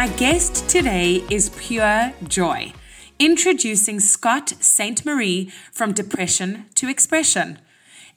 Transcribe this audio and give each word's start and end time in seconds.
My 0.00 0.08
guest 0.08 0.66
today 0.66 1.26
is 1.28 1.50
Pure 1.50 2.14
Joy, 2.26 2.72
introducing 3.18 4.00
Scott 4.00 4.54
Ste 4.58 5.04
Marie 5.04 5.52
from 5.72 5.92
depression 5.92 6.64
to 6.76 6.88
expression. 6.88 7.58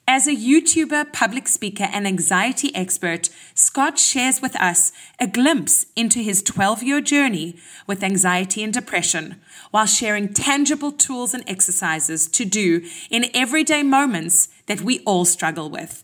As 0.08 0.26
a 0.26 0.34
YouTuber, 0.34 1.12
public 1.12 1.46
speaker, 1.46 1.84
and 1.92 2.06
anxiety 2.06 2.74
expert, 2.74 3.28
Scott 3.54 3.98
shares 3.98 4.40
with 4.40 4.58
us 4.58 4.92
a 5.20 5.26
glimpse 5.26 5.84
into 5.94 6.20
his 6.20 6.42
12 6.42 6.82
year 6.82 7.02
journey 7.02 7.58
with 7.86 8.02
anxiety 8.02 8.62
and 8.62 8.72
depression, 8.72 9.42
while 9.70 9.84
sharing 9.84 10.32
tangible 10.32 10.90
tools 10.90 11.34
and 11.34 11.44
exercises 11.46 12.28
to 12.28 12.46
do 12.46 12.80
in 13.10 13.26
everyday 13.34 13.82
moments 13.82 14.48
that 14.68 14.80
we 14.80 15.00
all 15.00 15.26
struggle 15.26 15.68
with. 15.68 16.02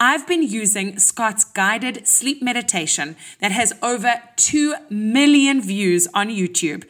I've 0.00 0.26
been 0.26 0.42
using 0.42 0.98
Scott's 0.98 1.44
guided 1.44 2.06
sleep 2.06 2.42
meditation 2.42 3.14
that 3.38 3.52
has 3.52 3.72
over 3.80 4.14
2 4.36 4.74
million 4.90 5.60
views 5.60 6.08
on 6.12 6.28
YouTube. 6.28 6.84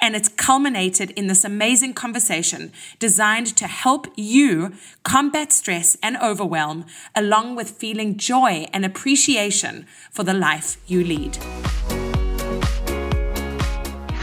And 0.00 0.14
it's 0.14 0.28
culminated 0.28 1.12
in 1.12 1.28
this 1.28 1.44
amazing 1.44 1.94
conversation 1.94 2.72
designed 2.98 3.56
to 3.56 3.66
help 3.66 4.08
you 4.16 4.74
combat 5.02 5.52
stress 5.52 5.96
and 6.02 6.16
overwhelm, 6.18 6.84
along 7.14 7.54
with 7.54 7.70
feeling 7.70 8.16
joy 8.16 8.66
and 8.72 8.84
appreciation 8.84 9.86
for 10.10 10.24
the 10.24 10.34
life 10.34 10.76
you 10.86 11.04
lead. 11.04 11.38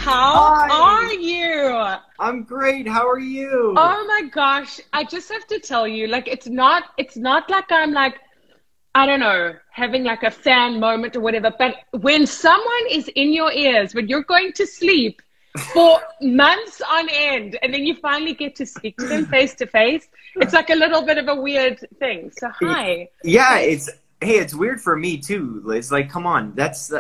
How 0.10 0.56
Hi. 0.56 0.70
are 0.72 1.14
you? 1.14 1.98
I'm 2.20 2.42
great. 2.44 2.88
How 2.88 3.08
are 3.08 3.20
you? 3.20 3.76
Oh 3.78 4.06
my 4.08 4.28
gosh. 4.30 4.80
I 4.92 5.04
just 5.04 5.32
have 5.32 5.46
to 5.48 5.60
tell 5.60 5.88
you, 5.88 6.08
like 6.08 6.28
it's 6.28 6.48
not 6.48 6.84
it's 6.98 7.16
not 7.16 7.48
like 7.48 7.72
I'm 7.72 7.92
like 7.92 8.16
I 8.96 9.06
don't 9.06 9.20
know, 9.20 9.54
having 9.70 10.04
like 10.04 10.24
a 10.24 10.32
fan 10.32 10.80
moment 10.80 11.16
or 11.16 11.20
whatever, 11.20 11.54
but 11.60 11.76
when 11.92 12.26
someone 12.26 12.86
is 12.90 13.08
in 13.10 13.32
your 13.34 13.52
ears, 13.52 13.94
when 13.94 14.08
you're 14.08 14.24
going 14.24 14.52
to 14.54 14.66
sleep 14.66 15.22
for 15.74 16.00
months 16.22 16.82
on 16.82 17.08
end, 17.12 17.60
and 17.62 17.72
then 17.72 17.86
you 17.86 17.94
finally 17.94 18.34
get 18.34 18.56
to 18.56 18.66
speak 18.66 18.98
to 18.98 19.08
them 19.08 19.28
face 19.28 19.54
to 19.56 19.68
face, 19.68 20.08
it's 20.38 20.54
like 20.54 20.72
a 20.72 20.76
little 20.76 21.04
bit 21.04 21.20
of 21.20 21.28
a 21.28 21.36
weird 21.36 21.88
thing. 22.00 22.32
So, 22.32 22.50
hi. 22.60 23.10
Yeah, 23.24 23.60
it's, 23.60 23.90
hey, 24.22 24.40
it's 24.40 24.56
weird 24.56 24.82
for 24.82 24.96
me 24.96 25.20
too, 25.20 25.64
It's 25.68 25.92
Like, 25.92 26.10
come 26.10 26.26
on. 26.26 26.54
That's 26.56 26.92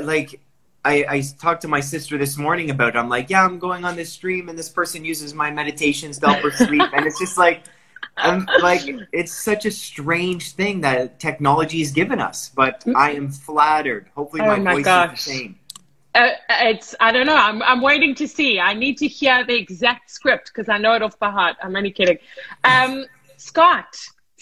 like, 0.00 0.40
I, 0.84 1.04
I 1.08 1.22
talked 1.38 1.62
to 1.62 1.68
my 1.68 1.80
sister 1.80 2.18
this 2.18 2.36
morning 2.36 2.70
about 2.70 2.96
it. 2.96 2.98
I'm 2.98 3.08
like, 3.08 3.30
yeah, 3.30 3.44
I'm 3.44 3.58
going 3.58 3.84
on 3.84 3.96
this 3.96 4.12
stream 4.12 4.48
and 4.48 4.58
this 4.58 4.68
person 4.68 5.04
uses 5.04 5.32
my 5.32 5.50
meditations 5.50 6.18
to 6.18 6.28
help 6.28 6.42
her 6.42 6.50
sleep. 6.50 6.82
and 6.92 7.06
it's 7.06 7.18
just 7.18 7.38
like, 7.38 7.62
I'm 8.16 8.46
like, 8.60 8.82
it's 9.12 9.32
such 9.32 9.64
a 9.64 9.70
strange 9.70 10.52
thing 10.52 10.80
that 10.82 11.18
technology 11.18 11.78
has 11.80 11.92
given 11.92 12.20
us, 12.20 12.50
but 12.54 12.84
I 12.96 13.12
am 13.12 13.30
flattered. 13.30 14.10
Hopefully, 14.14 14.42
my, 14.42 14.56
oh 14.56 14.60
my 14.60 14.74
voice 14.74 14.84
gosh. 14.84 15.18
is 15.18 15.24
the 15.24 15.30
same. 15.30 15.58
Uh, 16.14 16.28
it's 16.48 16.94
I 17.00 17.10
don't 17.10 17.24
know. 17.24 17.36
I'm 17.36 17.62
I'm 17.62 17.80
waiting 17.80 18.14
to 18.16 18.28
see. 18.28 18.60
I 18.60 18.74
need 18.74 18.98
to 18.98 19.08
hear 19.08 19.46
the 19.46 19.54
exact 19.54 20.10
script 20.10 20.52
because 20.52 20.68
I 20.68 20.76
know 20.76 20.92
it 20.92 21.00
off 21.00 21.18
by 21.18 21.30
heart. 21.30 21.56
I'm 21.62 21.74
only 21.74 21.90
kidding. 21.90 22.18
Um, 22.64 23.06
Scott, 23.38 23.96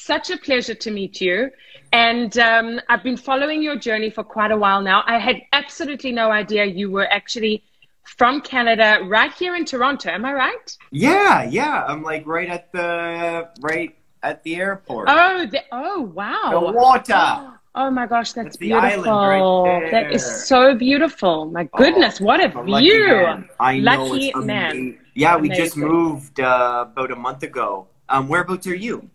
such 0.05 0.31
a 0.31 0.37
pleasure 0.37 0.75
to 0.75 0.91
meet 0.91 1.21
you. 1.21 1.51
And 1.93 2.37
um, 2.39 2.81
I've 2.89 3.03
been 3.03 3.17
following 3.17 3.63
your 3.63 3.77
journey 3.77 4.11
for 4.11 4.23
quite 4.23 4.53
a 4.53 4.57
while 4.57 4.81
now. 4.81 5.03
I 5.07 5.19
had 5.19 5.43
absolutely 5.53 6.13
no 6.13 6.31
idea 6.31 6.65
you 6.65 6.91
were 6.91 7.11
actually 7.11 7.65
from 8.05 8.41
Canada, 8.41 9.01
right 9.07 9.33
here 9.33 9.57
in 9.57 9.65
Toronto. 9.65 10.11
Am 10.11 10.25
I 10.25 10.33
right? 10.33 10.77
Yeah, 10.91 11.45
yeah. 11.45 11.85
I'm 11.87 12.03
like 12.03 12.27
right 12.27 12.49
at 12.49 12.73
the 12.73 13.49
right 13.61 13.97
at 14.23 14.43
the 14.43 14.57
airport. 14.57 15.09
Oh, 15.11 15.47
the, 15.47 15.63
oh, 15.73 16.03
wow. 16.03 16.51
The 16.53 16.73
water. 16.73 17.15
Oh, 17.15 17.57
oh 17.75 17.91
my 17.91 18.07
gosh, 18.07 18.33
that's, 18.33 18.49
that's 18.49 18.57
beautiful. 18.57 19.65
Right 19.65 19.91
that 19.91 20.13
is 20.13 20.25
so 20.47 20.75
beautiful. 20.75 21.47
My 21.47 21.65
goodness, 21.77 22.21
oh, 22.21 22.25
what 22.25 22.43
a 22.43 22.49
view! 22.65 23.07
Man. 23.07 23.49
I 23.59 23.79
know, 23.79 24.05
lucky 24.05 24.33
man. 24.35 24.99
Yeah, 25.15 25.37
we 25.37 25.49
just 25.49 25.77
moved 25.77 26.41
uh, 26.41 26.87
about 26.91 27.11
a 27.11 27.17
month 27.17 27.43
ago. 27.43 27.89
Um, 28.09 28.29
whereabouts 28.29 28.67
are 28.67 28.75
you? 28.75 29.09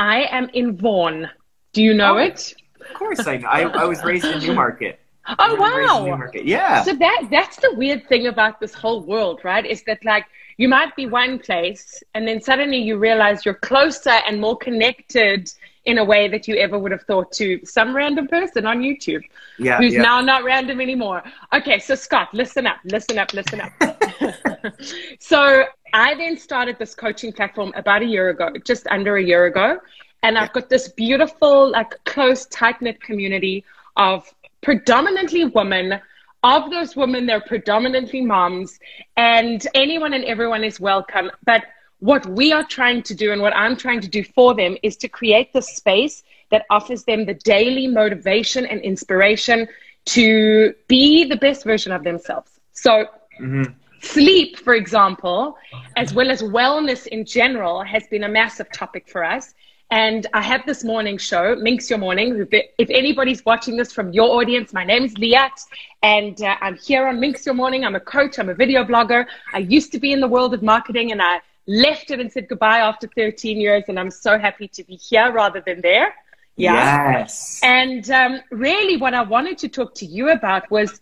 I 0.00 0.22
am 0.30 0.48
in 0.54 0.78
Vaughan. 0.78 1.28
Do 1.74 1.82
you 1.82 1.92
know 1.92 2.14
oh, 2.14 2.22
it? 2.22 2.54
Of 2.80 2.94
course 2.94 3.26
I 3.26 3.36
know. 3.36 3.48
I, 3.48 3.60
I 3.60 3.84
was 3.84 4.02
raised 4.02 4.24
in 4.24 4.40
Newmarket. 4.40 4.98
Oh 5.38 5.54
wow! 5.54 6.28
Yeah. 6.34 6.82
So 6.82 6.92
that 6.94 7.28
that's 7.30 7.56
the 7.58 7.72
weird 7.74 8.08
thing 8.08 8.26
about 8.26 8.58
this 8.58 8.74
whole 8.74 9.02
world, 9.02 9.40
right? 9.44 9.64
Is 9.64 9.84
that 9.84 10.04
like 10.04 10.24
you 10.56 10.66
might 10.68 10.96
be 10.96 11.06
one 11.06 11.38
place, 11.38 12.02
and 12.14 12.26
then 12.26 12.40
suddenly 12.40 12.78
you 12.78 12.96
realize 12.96 13.44
you're 13.44 13.54
closer 13.54 14.16
and 14.26 14.40
more 14.40 14.56
connected 14.56 15.52
in 15.84 15.98
a 15.98 16.04
way 16.04 16.26
that 16.26 16.48
you 16.48 16.56
ever 16.56 16.78
would 16.78 16.90
have 16.90 17.02
thought 17.02 17.30
to 17.32 17.60
some 17.64 17.94
random 17.94 18.26
person 18.26 18.66
on 18.66 18.80
YouTube, 18.80 19.22
yeah, 19.58 19.78
who's 19.78 19.92
yeah. 19.92 20.02
now 20.02 20.20
not 20.20 20.42
random 20.42 20.80
anymore. 20.80 21.22
Okay, 21.52 21.78
so 21.78 21.94
Scott, 21.94 22.30
listen 22.32 22.66
up, 22.66 22.78
listen 22.84 23.18
up, 23.18 23.32
listen 23.32 23.60
up. 23.60 23.72
so 25.20 25.64
I 25.92 26.14
then 26.14 26.36
started 26.38 26.78
this 26.78 26.94
coaching 26.94 27.32
platform 27.32 27.72
about 27.76 28.02
a 28.02 28.06
year 28.06 28.30
ago, 28.30 28.50
just 28.64 28.86
under 28.88 29.16
a 29.16 29.22
year 29.22 29.46
ago, 29.46 29.78
and 30.22 30.36
I've 30.38 30.52
got 30.52 30.68
this 30.68 30.88
beautiful, 30.88 31.70
like 31.70 32.02
close, 32.04 32.46
tight 32.46 32.80
knit 32.82 33.02
community 33.02 33.64
of 33.96 34.32
predominantly 34.62 35.44
women. 35.46 36.00
Of 36.42 36.70
those 36.70 36.96
women, 36.96 37.26
they're 37.26 37.42
predominantly 37.42 38.22
moms, 38.22 38.78
and 39.16 39.66
anyone 39.74 40.14
and 40.14 40.24
everyone 40.24 40.64
is 40.64 40.80
welcome. 40.80 41.30
But 41.44 41.64
what 41.98 42.24
we 42.24 42.50
are 42.50 42.64
trying 42.64 43.02
to 43.04 43.14
do 43.14 43.30
and 43.32 43.42
what 43.42 43.54
I'm 43.54 43.76
trying 43.76 44.00
to 44.00 44.08
do 44.08 44.24
for 44.24 44.54
them 44.54 44.76
is 44.82 44.96
to 44.98 45.08
create 45.08 45.52
the 45.52 45.60
space 45.60 46.22
that 46.50 46.64
offers 46.70 47.04
them 47.04 47.26
the 47.26 47.34
daily 47.34 47.86
motivation 47.86 48.64
and 48.64 48.80
inspiration 48.80 49.68
to 50.06 50.74
be 50.88 51.24
the 51.24 51.36
best 51.36 51.64
version 51.64 51.92
of 51.92 52.02
themselves. 52.04 52.50
So, 52.72 53.04
mm-hmm. 53.38 53.64
Sleep, 54.00 54.58
for 54.58 54.74
example, 54.74 55.56
as 55.96 56.12
well 56.14 56.30
as 56.30 56.42
wellness 56.42 57.06
in 57.06 57.24
general, 57.24 57.82
has 57.82 58.06
been 58.08 58.24
a 58.24 58.28
massive 58.28 58.70
topic 58.72 59.08
for 59.08 59.24
us. 59.24 59.54
And 59.92 60.26
I 60.32 60.42
have 60.42 60.64
this 60.66 60.84
morning 60.84 61.18
show, 61.18 61.56
Minx 61.56 61.90
Your 61.90 61.98
Morning. 61.98 62.46
If 62.52 62.90
anybody's 62.90 63.44
watching 63.44 63.76
this 63.76 63.92
from 63.92 64.12
your 64.12 64.40
audience, 64.40 64.72
my 64.72 64.84
name 64.84 65.02
is 65.04 65.14
Liat, 65.14 65.64
and 66.02 66.40
uh, 66.40 66.56
I'm 66.60 66.76
here 66.76 67.08
on 67.08 67.18
Minx 67.18 67.44
Your 67.44 67.56
Morning. 67.56 67.84
I'm 67.84 67.96
a 67.96 68.00
coach, 68.00 68.38
I'm 68.38 68.48
a 68.48 68.54
video 68.54 68.84
blogger. 68.84 69.26
I 69.52 69.58
used 69.58 69.90
to 69.92 69.98
be 69.98 70.12
in 70.12 70.20
the 70.20 70.28
world 70.28 70.54
of 70.54 70.62
marketing, 70.62 71.10
and 71.10 71.20
I 71.20 71.40
left 71.66 72.12
it 72.12 72.20
and 72.20 72.30
said 72.30 72.48
goodbye 72.48 72.78
after 72.78 73.08
13 73.08 73.60
years. 73.60 73.84
And 73.88 73.98
I'm 73.98 74.12
so 74.12 74.38
happy 74.38 74.68
to 74.68 74.84
be 74.84 74.94
here 74.94 75.32
rather 75.32 75.60
than 75.60 75.80
there. 75.80 76.14
Yeah. 76.54 77.18
Yes. 77.18 77.58
And 77.64 78.08
um, 78.10 78.40
really, 78.52 78.96
what 78.96 79.12
I 79.12 79.22
wanted 79.22 79.58
to 79.58 79.68
talk 79.68 79.96
to 79.96 80.06
you 80.06 80.30
about 80.30 80.70
was 80.70 81.00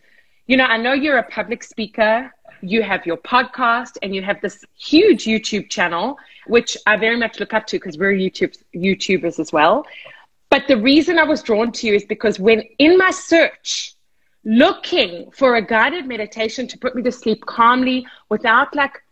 you 0.48 0.56
know, 0.56 0.64
I 0.64 0.78
know 0.78 0.94
you're 0.94 1.18
a 1.18 1.30
public 1.30 1.62
speaker, 1.62 2.34
you 2.62 2.82
have 2.82 3.06
your 3.06 3.16
podcast, 3.16 3.98
and 4.02 4.14
you 4.14 4.22
have 4.22 4.40
this 4.40 4.64
huge 4.76 5.24
YouTube 5.24 5.68
channel 5.70 6.18
which 6.48 6.76
I 6.86 6.96
very 6.96 7.16
much 7.16 7.38
look 7.38 7.54
up 7.54 7.66
to 7.68 7.76
because 7.76 7.96
we're 7.96 8.12
YouTube 8.12 8.56
YouTubers 8.74 9.38
as 9.38 9.52
well. 9.52 9.86
But 10.50 10.66
the 10.66 10.78
reason 10.78 11.18
I 11.18 11.24
was 11.24 11.42
drawn 11.42 11.70
to 11.72 11.86
you 11.86 11.94
is 11.94 12.04
because 12.04 12.40
when 12.40 12.62
in 12.78 12.98
my 12.98 13.10
search, 13.10 13.94
looking 14.44 15.30
for 15.30 15.56
a 15.56 15.62
guided 15.64 16.06
meditation 16.06 16.66
to 16.68 16.78
put 16.78 16.96
me 16.96 17.02
to 17.02 17.12
sleep 17.12 17.44
calmly 17.44 18.06
without 18.30 18.74
like 18.74 19.02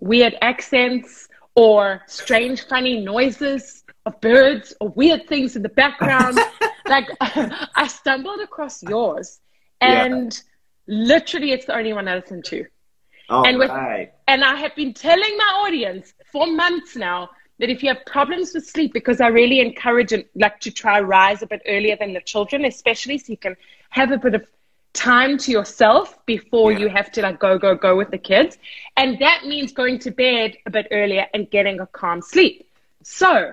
weird 0.00 0.36
accents 0.42 1.28
or 1.54 2.02
strange, 2.06 2.66
funny 2.66 3.00
noises 3.00 3.84
of 4.04 4.20
birds 4.20 4.74
or 4.80 4.88
weird 4.88 5.28
things 5.28 5.54
in 5.54 5.62
the 5.62 5.68
background, 5.68 6.38
like 6.88 7.08
I 7.20 7.86
stumbled 7.86 8.40
across 8.40 8.82
yours 8.82 9.40
and 9.80 10.34
yeah. 10.86 11.06
literally 11.06 11.52
it's 11.52 11.66
the 11.66 11.76
only 11.76 11.92
one 11.92 12.08
I 12.08 12.16
listen 12.16 12.42
to. 12.42 12.66
All 13.28 13.46
and 13.46 13.58
with, 13.58 13.70
right. 13.70 14.12
and 14.28 14.44
I 14.44 14.56
have 14.56 14.74
been 14.76 14.92
telling 14.92 15.36
my 15.36 15.62
audience 15.64 16.12
for 16.30 16.46
months 16.46 16.94
now 16.96 17.30
that 17.58 17.70
if 17.70 17.82
you 17.82 17.88
have 17.88 18.04
problems 18.06 18.52
with 18.54 18.66
sleep, 18.66 18.92
because 18.92 19.20
I 19.20 19.28
really 19.28 19.60
encourage 19.60 20.12
it, 20.12 20.28
like 20.34 20.60
to 20.60 20.70
try 20.70 21.00
rise 21.00 21.42
a 21.42 21.46
bit 21.46 21.62
earlier 21.66 21.96
than 21.96 22.12
the 22.12 22.20
children, 22.20 22.64
especially 22.64 23.18
so 23.18 23.26
you 23.28 23.36
can 23.36 23.56
have 23.90 24.10
a 24.10 24.18
bit 24.18 24.34
of 24.34 24.44
time 24.92 25.38
to 25.38 25.50
yourself 25.50 26.24
before 26.26 26.72
yeah. 26.72 26.78
you 26.78 26.88
have 26.88 27.10
to 27.12 27.22
like 27.22 27.38
go 27.40 27.58
go 27.58 27.74
go 27.74 27.96
with 27.96 28.10
the 28.10 28.18
kids, 28.18 28.58
and 28.96 29.18
that 29.20 29.44
means 29.46 29.72
going 29.72 29.98
to 30.00 30.10
bed 30.10 30.56
a 30.66 30.70
bit 30.70 30.88
earlier 30.90 31.26
and 31.32 31.50
getting 31.50 31.80
a 31.80 31.86
calm 31.86 32.20
sleep. 32.20 32.68
So 33.02 33.52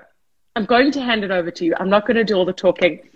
I'm 0.56 0.66
going 0.66 0.92
to 0.92 1.02
hand 1.02 1.24
it 1.24 1.32
over 1.32 1.52
to 1.52 1.66
you. 1.66 1.76
I'm 1.80 1.90
not 1.90 2.06
going 2.06 2.18
to 2.18 2.24
do 2.24 2.36
all 2.36 2.46
the 2.46 2.54
talking. 2.54 3.08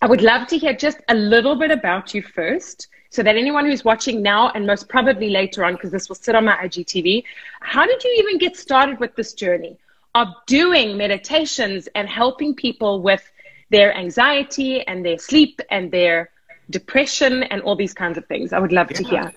I 0.00 0.06
would 0.06 0.20
love 0.20 0.48
to 0.48 0.58
hear 0.58 0.74
just 0.74 0.98
a 1.08 1.14
little 1.14 1.54
bit 1.54 1.70
about 1.70 2.12
you 2.12 2.22
first 2.22 2.88
so 3.12 3.22
that 3.22 3.36
anyone 3.36 3.66
who's 3.66 3.84
watching 3.84 4.22
now 4.22 4.50
and 4.54 4.66
most 4.66 4.88
probably 4.88 5.28
later 5.28 5.66
on, 5.66 5.74
because 5.74 5.90
this 5.90 6.08
will 6.08 6.16
sit 6.16 6.34
on 6.34 6.46
my 6.46 6.56
IGTV, 6.56 7.22
how 7.60 7.84
did 7.84 8.02
you 8.02 8.10
even 8.20 8.38
get 8.38 8.56
started 8.56 8.98
with 9.00 9.14
this 9.16 9.34
journey 9.34 9.76
of 10.14 10.28
doing 10.46 10.96
meditations 10.96 11.90
and 11.94 12.08
helping 12.08 12.54
people 12.54 13.02
with 13.02 13.22
their 13.68 13.94
anxiety 13.94 14.80
and 14.86 15.04
their 15.04 15.18
sleep 15.18 15.60
and 15.70 15.92
their 15.92 16.30
depression 16.70 17.42
and 17.42 17.60
all 17.62 17.76
these 17.76 17.92
kinds 17.92 18.16
of 18.16 18.24
things? 18.28 18.50
I 18.54 18.58
would 18.58 18.72
love 18.72 18.90
yeah. 18.90 18.96
to 18.96 19.04
hear. 19.04 19.32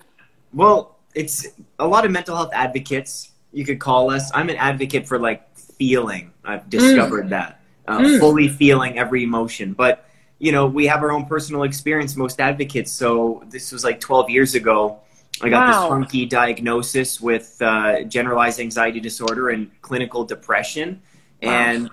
Well, 0.54 0.96
it's 1.14 1.46
a 1.78 1.86
lot 1.86 2.06
of 2.06 2.10
mental 2.10 2.34
health 2.34 2.52
advocates, 2.54 3.32
you 3.52 3.66
could 3.66 3.78
call 3.78 4.10
us. 4.10 4.30
I'm 4.32 4.48
an 4.48 4.56
advocate 4.56 5.06
for 5.06 5.18
like 5.18 5.54
feeling. 5.54 6.32
I've 6.46 6.70
discovered 6.70 7.26
mm. 7.26 7.30
that. 7.30 7.60
Uh, 7.86 7.98
mm. 7.98 8.20
Fully 8.20 8.48
feeling 8.48 8.98
every 8.98 9.22
emotion. 9.22 9.74
But 9.74 10.05
you 10.38 10.52
know, 10.52 10.66
we 10.66 10.86
have 10.86 11.02
our 11.02 11.10
own 11.10 11.26
personal 11.26 11.62
experience, 11.62 12.16
most 12.16 12.40
advocates. 12.40 12.92
So 12.92 13.42
this 13.48 13.72
was 13.72 13.84
like 13.84 14.00
12 14.00 14.30
years 14.30 14.54
ago. 14.54 15.00
I 15.42 15.48
got 15.48 15.66
wow. 15.66 15.80
this 15.80 15.88
funky 15.88 16.26
diagnosis 16.26 17.20
with 17.20 17.56
uh, 17.60 18.02
generalized 18.02 18.60
anxiety 18.60 19.00
disorder 19.00 19.50
and 19.50 19.70
clinical 19.82 20.24
depression. 20.24 21.02
Wow. 21.42 21.50
And 21.50 21.90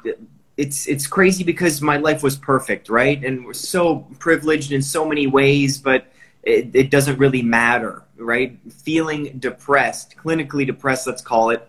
it's 0.55 0.87
it's 0.87 1.07
crazy 1.07 1.43
because 1.43 1.81
my 1.81 1.97
life 1.97 2.23
was 2.23 2.35
perfect, 2.35 2.89
right? 2.89 3.23
And 3.23 3.45
we're 3.45 3.53
so 3.53 4.07
privileged 4.19 4.71
in 4.71 4.81
so 4.81 5.05
many 5.05 5.27
ways, 5.27 5.77
but 5.77 6.05
it, 6.43 6.73
it 6.73 6.91
doesn't 6.91 7.17
really 7.17 7.41
matter, 7.41 8.03
right? 8.17 8.57
Feeling 8.71 9.37
depressed, 9.39 10.15
clinically 10.15 10.65
depressed, 10.65 11.07
let's 11.07 11.21
call 11.21 11.49
it, 11.49 11.67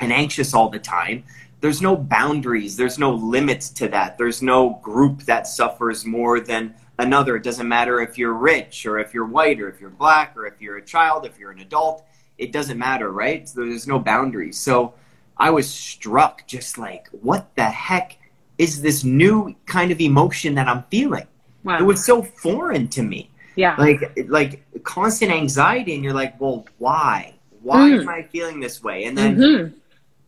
and 0.00 0.12
anxious 0.12 0.54
all 0.54 0.68
the 0.68 0.78
time 0.78 1.24
there's 1.64 1.80
no 1.80 1.96
boundaries. 1.96 2.76
There's 2.76 2.98
no 2.98 3.14
limits 3.14 3.70
to 3.70 3.88
that. 3.88 4.18
There's 4.18 4.42
no 4.42 4.78
group 4.82 5.22
that 5.22 5.46
suffers 5.46 6.04
more 6.04 6.38
than 6.38 6.74
another. 6.98 7.36
It 7.36 7.42
doesn't 7.42 7.66
matter 7.66 8.02
if 8.02 8.18
you're 8.18 8.34
rich 8.34 8.84
or 8.84 8.98
if 8.98 9.14
you're 9.14 9.24
white 9.24 9.58
or 9.58 9.70
if 9.70 9.80
you're 9.80 9.88
black 9.88 10.36
or 10.36 10.46
if 10.46 10.60
you're 10.60 10.76
a 10.76 10.84
child 10.84 11.24
if 11.24 11.38
you're 11.38 11.52
an 11.52 11.60
adult. 11.60 12.04
It 12.36 12.52
doesn't 12.52 12.76
matter 12.76 13.10
right? 13.10 13.48
So 13.48 13.60
there's 13.60 13.86
no 13.86 13.98
boundaries. 13.98 14.58
So 14.58 14.92
i 15.38 15.48
was 15.48 15.68
struck 15.68 16.46
just 16.46 16.76
like 16.76 17.08
what 17.22 17.48
the 17.56 17.64
heck 17.64 18.18
is 18.56 18.82
this 18.82 19.02
new 19.02 19.52
kind 19.66 19.90
of 19.90 20.00
emotion 20.02 20.54
that 20.56 20.68
i'm 20.68 20.82
feeling? 20.90 21.26
Wow. 21.64 21.78
it 21.78 21.84
was 21.84 22.04
so 22.04 22.22
foreign 22.22 22.88
to 22.88 23.02
me. 23.02 23.30
Yeah. 23.56 23.74
Like 23.78 24.02
like 24.28 24.62
constant 24.82 25.32
anxiety 25.32 25.94
and 25.94 26.04
you're 26.04 26.12
like 26.12 26.38
well 26.38 26.66
why? 26.76 27.36
Why 27.62 27.88
mm. 27.88 28.00
am 28.02 28.08
i 28.10 28.22
feeling 28.24 28.60
this 28.60 28.82
way? 28.82 29.04
And 29.04 29.16
then 29.16 29.36
mm-hmm 29.38 29.78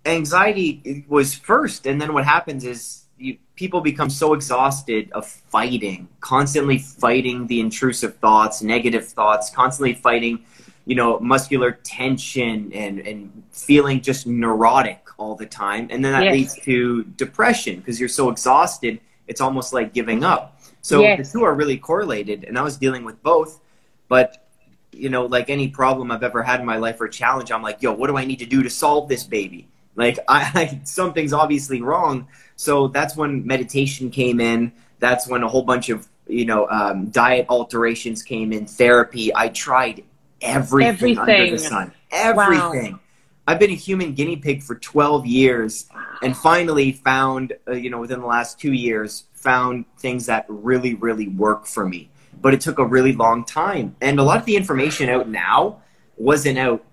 anxiety 0.07 1.05
was 1.09 1.35
first, 1.35 1.87
and 1.87 2.01
then 2.01 2.13
what 2.13 2.25
happens 2.25 2.65
is 2.65 3.05
you, 3.19 3.39
people 3.55 3.81
become 3.81 4.11
so 4.11 4.35
exhausted 4.35 5.11
of 5.13 5.27
fighting, 5.27 6.09
constantly 6.21 6.79
fighting 6.79 7.47
the 7.47 7.61
intrusive 7.61 8.17
thoughts, 8.17 8.63
negative 8.63 9.07
thoughts, 9.07 9.51
constantly 9.51 9.95
fighting, 9.95 10.45
you 10.85 10.95
know, 10.95 11.19
muscular 11.21 11.73
tension 11.73 12.73
and 12.73 13.01
and 13.01 13.43
feeling 13.51 14.01
just 14.01 14.27
neurotic 14.27 15.07
all 15.19 15.35
the 15.35 15.47
time, 15.47 15.89
and 15.91 16.05
then 16.05 16.13
that 16.13 16.25
yes. 16.25 16.33
leads 16.33 16.55
to 16.61 17.05
depression 17.17 17.77
because 17.77 17.99
you're 17.99 18.09
so 18.09 18.31
exhausted. 18.31 19.01
It's 19.27 19.41
almost 19.41 19.73
like 19.73 19.93
giving 19.93 20.23
up. 20.23 20.61
So 20.83 21.01
yes. 21.01 21.33
the 21.33 21.39
two 21.39 21.45
are 21.45 21.55
really 21.55 21.79
correlated, 21.79 22.45
and 22.45 22.59
I 22.59 22.63
was 22.63 22.77
dealing 22.77 23.05
with 23.05 23.21
both, 23.23 23.61
but 24.09 24.47
you 24.93 25.11
know, 25.11 25.27
like 25.27 25.51
any 25.51 25.69
problem 25.69 26.11
I've 26.11 26.23
ever 26.23 26.43
had 26.43 26.61
in 26.61 26.67
my 26.67 26.77
life 26.77 27.01
or 27.01 27.09
challenge, 27.09 27.53
I'm 27.53 27.63
like, 27.63 27.83
yo, 27.83 27.93
what 27.93 28.07
do 28.07 28.17
I 28.17 28.25
need 28.25 28.39
to 28.39 28.47
do 28.47 28.63
to 28.63 28.71
solve 28.71 29.09
this 29.09 29.25
baby? 29.25 29.69
Like 29.97 30.19
I, 30.29 30.51
I, 30.55 30.81
something's 30.85 31.33
obviously 31.33 31.83
wrong. 31.83 32.29
So 32.55 32.89
that's 32.89 33.17
when 33.17 33.47
meditation 33.47 34.11
came 34.11 34.41
in. 34.41 34.73
That's 34.99 35.27
when 35.27 35.43
a 35.43 35.49
whole 35.49 35.63
bunch 35.63 35.89
of 35.89 36.09
you 36.29 36.45
know 36.45 36.69
um, 36.69 37.07
diet 37.11 37.47
alterations 37.49 38.23
came 38.23 38.53
in. 38.53 38.67
Therapy. 38.67 39.35
I 39.35 39.49
tried 39.49 40.05
everything, 40.41 41.19
everything. 41.19 41.19
under 41.19 41.51
the 41.51 41.59
sun. 41.59 41.93
Everything. 42.11 42.93
Wow. 42.93 43.01
I've 43.49 43.61
been 43.61 43.71
a 43.71 43.75
human 43.75 44.13
guinea 44.15 44.37
pig 44.37 44.63
for 44.63 44.75
12 44.75 45.25
years, 45.25 45.89
and 46.21 46.37
finally 46.37 46.93
found 46.93 47.53
uh, 47.69 47.73
you 47.73 47.91
know 47.91 48.01
within 48.01 48.21
the 48.21 48.27
last 48.27 48.61
two 48.61 48.73
years 48.73 49.25
found 49.35 49.85
things 49.99 50.27
that 50.27 50.47
really 50.49 50.95
really 50.95 51.29
work 51.29 51.67
for 51.67 51.89
me. 51.89 52.11
But 52.41 52.55
it 52.55 52.61
took 52.61 52.79
a 52.79 52.85
really 52.85 53.13
long 53.13 53.45
time, 53.45 53.97
and 54.01 54.19
a 54.19 54.23
lot 54.23 54.39
of 54.39 54.45
the 54.47 54.57
information 54.57 55.09
out 55.09 55.29
now 55.29 55.83
wasn't 56.17 56.59
out 56.59 56.85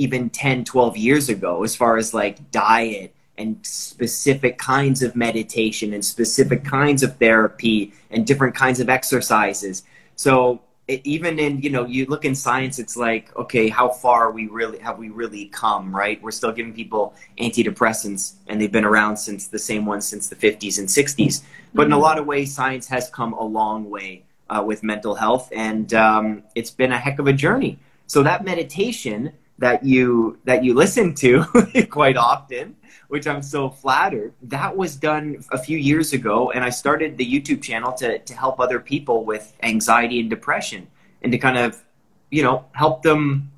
even 0.00 0.30
10, 0.30 0.64
12 0.64 0.96
years 0.96 1.28
ago 1.28 1.62
as 1.62 1.76
far 1.76 1.98
as 1.98 2.14
like 2.14 2.50
diet 2.50 3.14
and 3.36 3.58
specific 3.62 4.56
kinds 4.56 5.02
of 5.02 5.14
meditation 5.14 5.92
and 5.92 6.02
specific 6.02 6.64
kinds 6.64 7.02
of 7.02 7.18
therapy 7.18 7.92
and 8.10 8.26
different 8.26 8.54
kinds 8.54 8.80
of 8.80 8.88
exercises. 8.88 9.82
So 10.16 10.62
it, 10.88 11.02
even 11.04 11.38
in, 11.38 11.60
you 11.60 11.68
know, 11.68 11.84
you 11.84 12.06
look 12.06 12.24
in 12.24 12.34
science, 12.34 12.78
it's 12.78 12.96
like, 12.96 13.36
okay, 13.36 13.68
how 13.68 13.90
far 13.90 14.30
we 14.30 14.46
really 14.46 14.78
have 14.78 14.96
we 14.96 15.10
really 15.10 15.46
come, 15.48 15.94
right? 15.94 16.20
We're 16.22 16.30
still 16.30 16.52
giving 16.52 16.72
people 16.72 17.14
antidepressants 17.38 18.36
and 18.46 18.58
they've 18.58 18.72
been 18.72 18.86
around 18.86 19.18
since 19.18 19.48
the 19.48 19.58
same 19.58 19.84
ones 19.84 20.06
since 20.06 20.28
the 20.28 20.36
50s 20.36 20.78
and 20.78 20.88
60s. 20.88 21.42
But 21.74 21.86
in 21.86 21.92
a 21.92 21.94
mm-hmm. 21.94 22.02
lot 22.02 22.18
of 22.18 22.24
ways, 22.24 22.54
science 22.54 22.88
has 22.88 23.10
come 23.10 23.34
a 23.34 23.44
long 23.44 23.90
way 23.90 24.24
uh, 24.48 24.62
with 24.66 24.82
mental 24.82 25.14
health 25.14 25.52
and 25.54 25.92
um, 25.92 26.42
it's 26.54 26.70
been 26.70 26.92
a 26.92 26.98
heck 26.98 27.18
of 27.18 27.26
a 27.26 27.34
journey. 27.34 27.78
So 28.06 28.22
that 28.22 28.44
meditation 28.44 29.32
that 29.60 29.84
you 29.84 30.38
that 30.44 30.64
you 30.64 30.74
listen 30.74 31.14
to 31.14 31.44
quite 31.90 32.16
often 32.16 32.76
which 33.08 33.26
i'm 33.26 33.42
so 33.42 33.68
flattered. 33.68 34.32
That 34.42 34.76
was 34.76 34.94
done 34.94 35.44
a 35.50 35.58
few 35.58 35.78
years 35.78 36.12
ago 36.12 36.50
and 36.50 36.64
i 36.64 36.70
started 36.70 37.16
the 37.16 37.26
youtube 37.26 37.62
channel 37.62 37.92
to, 37.94 38.18
to 38.18 38.34
help 38.34 38.60
other 38.60 38.80
people 38.80 39.24
with 39.24 39.54
anxiety 39.62 40.20
and 40.20 40.30
depression 40.30 40.88
and 41.22 41.32
to 41.32 41.38
kind 41.38 41.58
of 41.58 41.82
you 42.30 42.42
know 42.42 42.64
help 42.72 43.02
them 43.02 43.50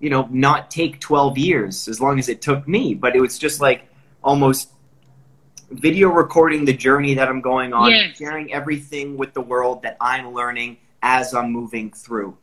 you 0.00 0.10
know 0.10 0.26
not 0.30 0.70
take 0.70 0.98
12 1.00 1.38
years 1.38 1.86
as 1.86 2.00
long 2.00 2.18
as 2.18 2.28
it 2.28 2.42
took 2.42 2.66
me. 2.66 2.94
But 2.94 3.14
it 3.14 3.20
was 3.20 3.38
just 3.38 3.60
like 3.60 3.86
almost 4.24 4.70
video 5.70 6.08
recording 6.08 6.64
the 6.64 6.72
journey 6.72 7.14
that 7.14 7.28
i'm 7.28 7.40
going 7.40 7.72
on 7.72 7.90
yes. 7.90 8.16
sharing 8.16 8.52
everything 8.52 9.16
with 9.16 9.32
the 9.34 9.40
world 9.40 9.82
that 9.82 9.96
i'm 10.00 10.34
learning 10.34 10.76
as 11.00 11.32
i'm 11.32 11.52
moving 11.52 11.92
through 11.92 12.36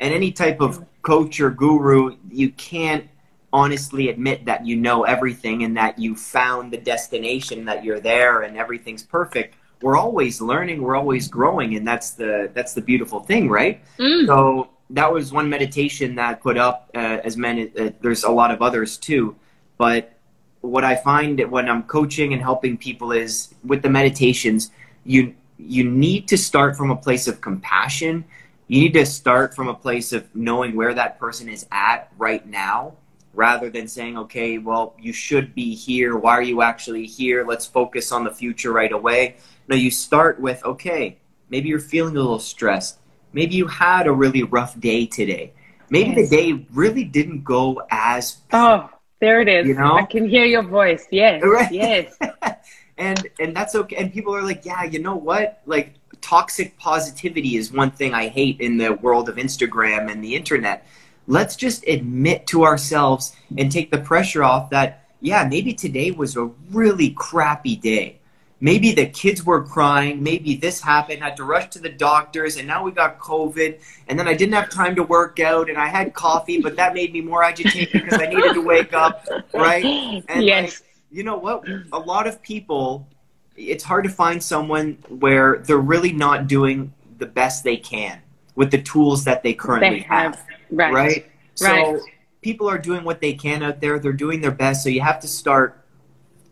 and 0.00 0.12
any 0.12 0.32
type 0.32 0.60
of 0.60 0.84
coach 1.02 1.40
or 1.40 1.50
guru, 1.50 2.16
you 2.30 2.50
can't 2.50 3.08
honestly 3.52 4.08
admit 4.08 4.44
that 4.46 4.66
you 4.66 4.74
know 4.74 5.04
everything 5.04 5.62
and 5.62 5.76
that 5.76 5.98
you 5.98 6.16
found 6.16 6.72
the 6.72 6.76
destination 6.76 7.64
that 7.64 7.84
you're 7.84 8.00
there 8.00 8.42
and 8.42 8.56
everything's 8.56 9.02
perfect. 9.02 9.54
We're 9.80 9.96
always 9.96 10.40
learning, 10.40 10.82
we're 10.82 10.96
always 10.96 11.28
growing, 11.28 11.76
and 11.76 11.86
that's 11.86 12.10
the 12.12 12.50
that's 12.54 12.74
the 12.74 12.80
beautiful 12.80 13.20
thing, 13.20 13.48
right? 13.48 13.80
Mm. 13.98 14.26
So 14.26 14.70
that 14.90 15.12
was 15.12 15.32
one 15.32 15.48
meditation 15.48 16.16
that 16.16 16.42
put 16.42 16.56
up 16.56 16.90
uh, 16.94 17.18
as 17.22 17.36
many. 17.36 17.70
Uh, 17.78 17.90
there's 18.00 18.24
a 18.24 18.30
lot 18.30 18.50
of 18.50 18.62
others 18.62 18.96
too, 18.96 19.36
but 19.78 20.14
what 20.62 20.82
I 20.82 20.96
find 20.96 21.38
when 21.50 21.68
I'm 21.68 21.82
coaching 21.82 22.32
and 22.32 22.40
helping 22.40 22.78
people 22.78 23.12
is 23.12 23.54
with 23.62 23.82
the 23.82 23.90
meditations, 23.90 24.70
you 25.04 25.34
you 25.58 25.88
need 25.88 26.26
to 26.28 26.36
start 26.36 26.76
from 26.76 26.90
a 26.90 26.96
place 26.96 27.28
of 27.28 27.40
compassion 27.40 28.24
you 28.68 28.80
need 28.80 28.94
to 28.94 29.06
start 29.06 29.54
from 29.54 29.68
a 29.68 29.74
place 29.74 30.12
of 30.12 30.34
knowing 30.34 30.74
where 30.74 30.94
that 30.94 31.18
person 31.18 31.48
is 31.48 31.66
at 31.70 32.10
right 32.16 32.46
now 32.46 32.94
rather 33.34 33.68
than 33.68 33.88
saying, 33.88 34.16
okay, 34.16 34.58
well, 34.58 34.94
you 34.98 35.12
should 35.12 35.54
be 35.54 35.74
here. 35.74 36.16
Why 36.16 36.32
are 36.32 36.42
you 36.42 36.62
actually 36.62 37.06
here? 37.06 37.44
Let's 37.44 37.66
focus 37.66 38.12
on 38.12 38.24
the 38.24 38.30
future 38.30 38.72
right 38.72 38.92
away. 38.92 39.36
No, 39.68 39.76
you 39.76 39.90
start 39.90 40.40
with, 40.40 40.64
okay, 40.64 41.18
maybe 41.50 41.68
you're 41.68 41.80
feeling 41.80 42.16
a 42.16 42.20
little 42.20 42.38
stressed. 42.38 42.98
Maybe 43.32 43.56
you 43.56 43.66
had 43.66 44.06
a 44.06 44.12
really 44.12 44.44
rough 44.44 44.78
day 44.78 45.06
today. 45.06 45.52
Maybe 45.90 46.10
yes. 46.10 46.30
the 46.30 46.36
day 46.36 46.66
really 46.72 47.04
didn't 47.04 47.44
go 47.44 47.82
as. 47.90 48.38
Oh, 48.52 48.88
there 49.20 49.40
it 49.40 49.48
is. 49.48 49.66
You 49.66 49.74
know? 49.74 49.94
I 49.94 50.04
can 50.04 50.28
hear 50.28 50.44
your 50.44 50.62
voice. 50.62 51.06
Yes. 51.10 51.42
Right? 51.44 51.72
Yes. 51.72 52.16
and 52.98 53.26
and 53.40 53.54
that's 53.54 53.74
okay. 53.74 53.96
And 53.96 54.12
people 54.12 54.34
are 54.34 54.42
like, 54.42 54.64
yeah, 54.64 54.84
you 54.84 55.00
know 55.00 55.16
what? 55.16 55.60
Like 55.66 55.94
toxic 56.24 56.78
positivity 56.78 57.56
is 57.56 57.70
one 57.70 57.90
thing 57.90 58.14
I 58.14 58.28
hate 58.28 58.58
in 58.58 58.78
the 58.78 58.94
world 58.94 59.28
of 59.28 59.36
Instagram 59.36 60.10
and 60.10 60.24
the 60.24 60.34
internet. 60.34 60.86
Let's 61.26 61.54
just 61.54 61.86
admit 61.86 62.46
to 62.46 62.64
ourselves 62.64 63.36
and 63.58 63.70
take 63.70 63.90
the 63.90 63.98
pressure 63.98 64.42
off 64.42 64.70
that, 64.70 65.04
yeah, 65.20 65.46
maybe 65.46 65.74
today 65.74 66.10
was 66.12 66.34
a 66.36 66.46
really 66.70 67.10
crappy 67.10 67.76
day. 67.76 68.20
Maybe 68.58 68.92
the 68.92 69.04
kids 69.04 69.44
were 69.44 69.62
crying. 69.62 70.22
Maybe 70.22 70.54
this 70.54 70.80
happened. 70.80 71.22
I 71.22 71.28
had 71.28 71.36
to 71.36 71.44
rush 71.44 71.68
to 71.70 71.78
the 71.78 71.90
doctors, 71.90 72.56
and 72.56 72.66
now 72.66 72.82
we 72.82 72.92
got 72.92 73.18
COVID. 73.18 73.80
And 74.08 74.18
then 74.18 74.26
I 74.26 74.32
didn't 74.32 74.54
have 74.54 74.70
time 74.70 74.94
to 74.94 75.02
work 75.02 75.40
out, 75.40 75.68
and 75.68 75.76
I 75.76 75.88
had 75.88 76.14
coffee, 76.14 76.58
but 76.58 76.76
that 76.76 76.94
made 76.94 77.12
me 77.12 77.20
more 77.20 77.44
agitated 77.44 77.92
because 77.92 78.18
I 78.18 78.26
needed 78.26 78.54
to 78.54 78.62
wake 78.62 78.94
up, 78.94 79.28
right? 79.52 79.84
And 80.28 80.42
yes. 80.42 80.80
Like, 80.80 80.88
you 81.10 81.22
know 81.22 81.36
what? 81.36 81.68
A 81.92 81.98
lot 81.98 82.26
of 82.26 82.40
people 82.40 83.06
it's 83.56 83.84
hard 83.84 84.04
to 84.04 84.10
find 84.10 84.42
someone 84.42 84.98
where 85.08 85.58
they're 85.58 85.78
really 85.78 86.12
not 86.12 86.46
doing 86.46 86.92
the 87.18 87.26
best 87.26 87.64
they 87.64 87.76
can 87.76 88.20
with 88.54 88.70
the 88.70 88.82
tools 88.82 89.24
that 89.24 89.42
they 89.42 89.54
currently 89.54 90.00
they 90.00 90.04
have, 90.04 90.34
have. 90.34 90.46
Right. 90.70 90.92
right. 90.92 91.30
So 91.54 91.66
right. 91.66 92.00
people 92.40 92.68
are 92.68 92.78
doing 92.78 93.04
what 93.04 93.20
they 93.20 93.34
can 93.34 93.62
out 93.62 93.80
there. 93.80 93.98
They're 93.98 94.12
doing 94.12 94.40
their 94.40 94.50
best. 94.50 94.82
So 94.82 94.88
you 94.88 95.00
have 95.00 95.20
to 95.20 95.28
start 95.28 95.84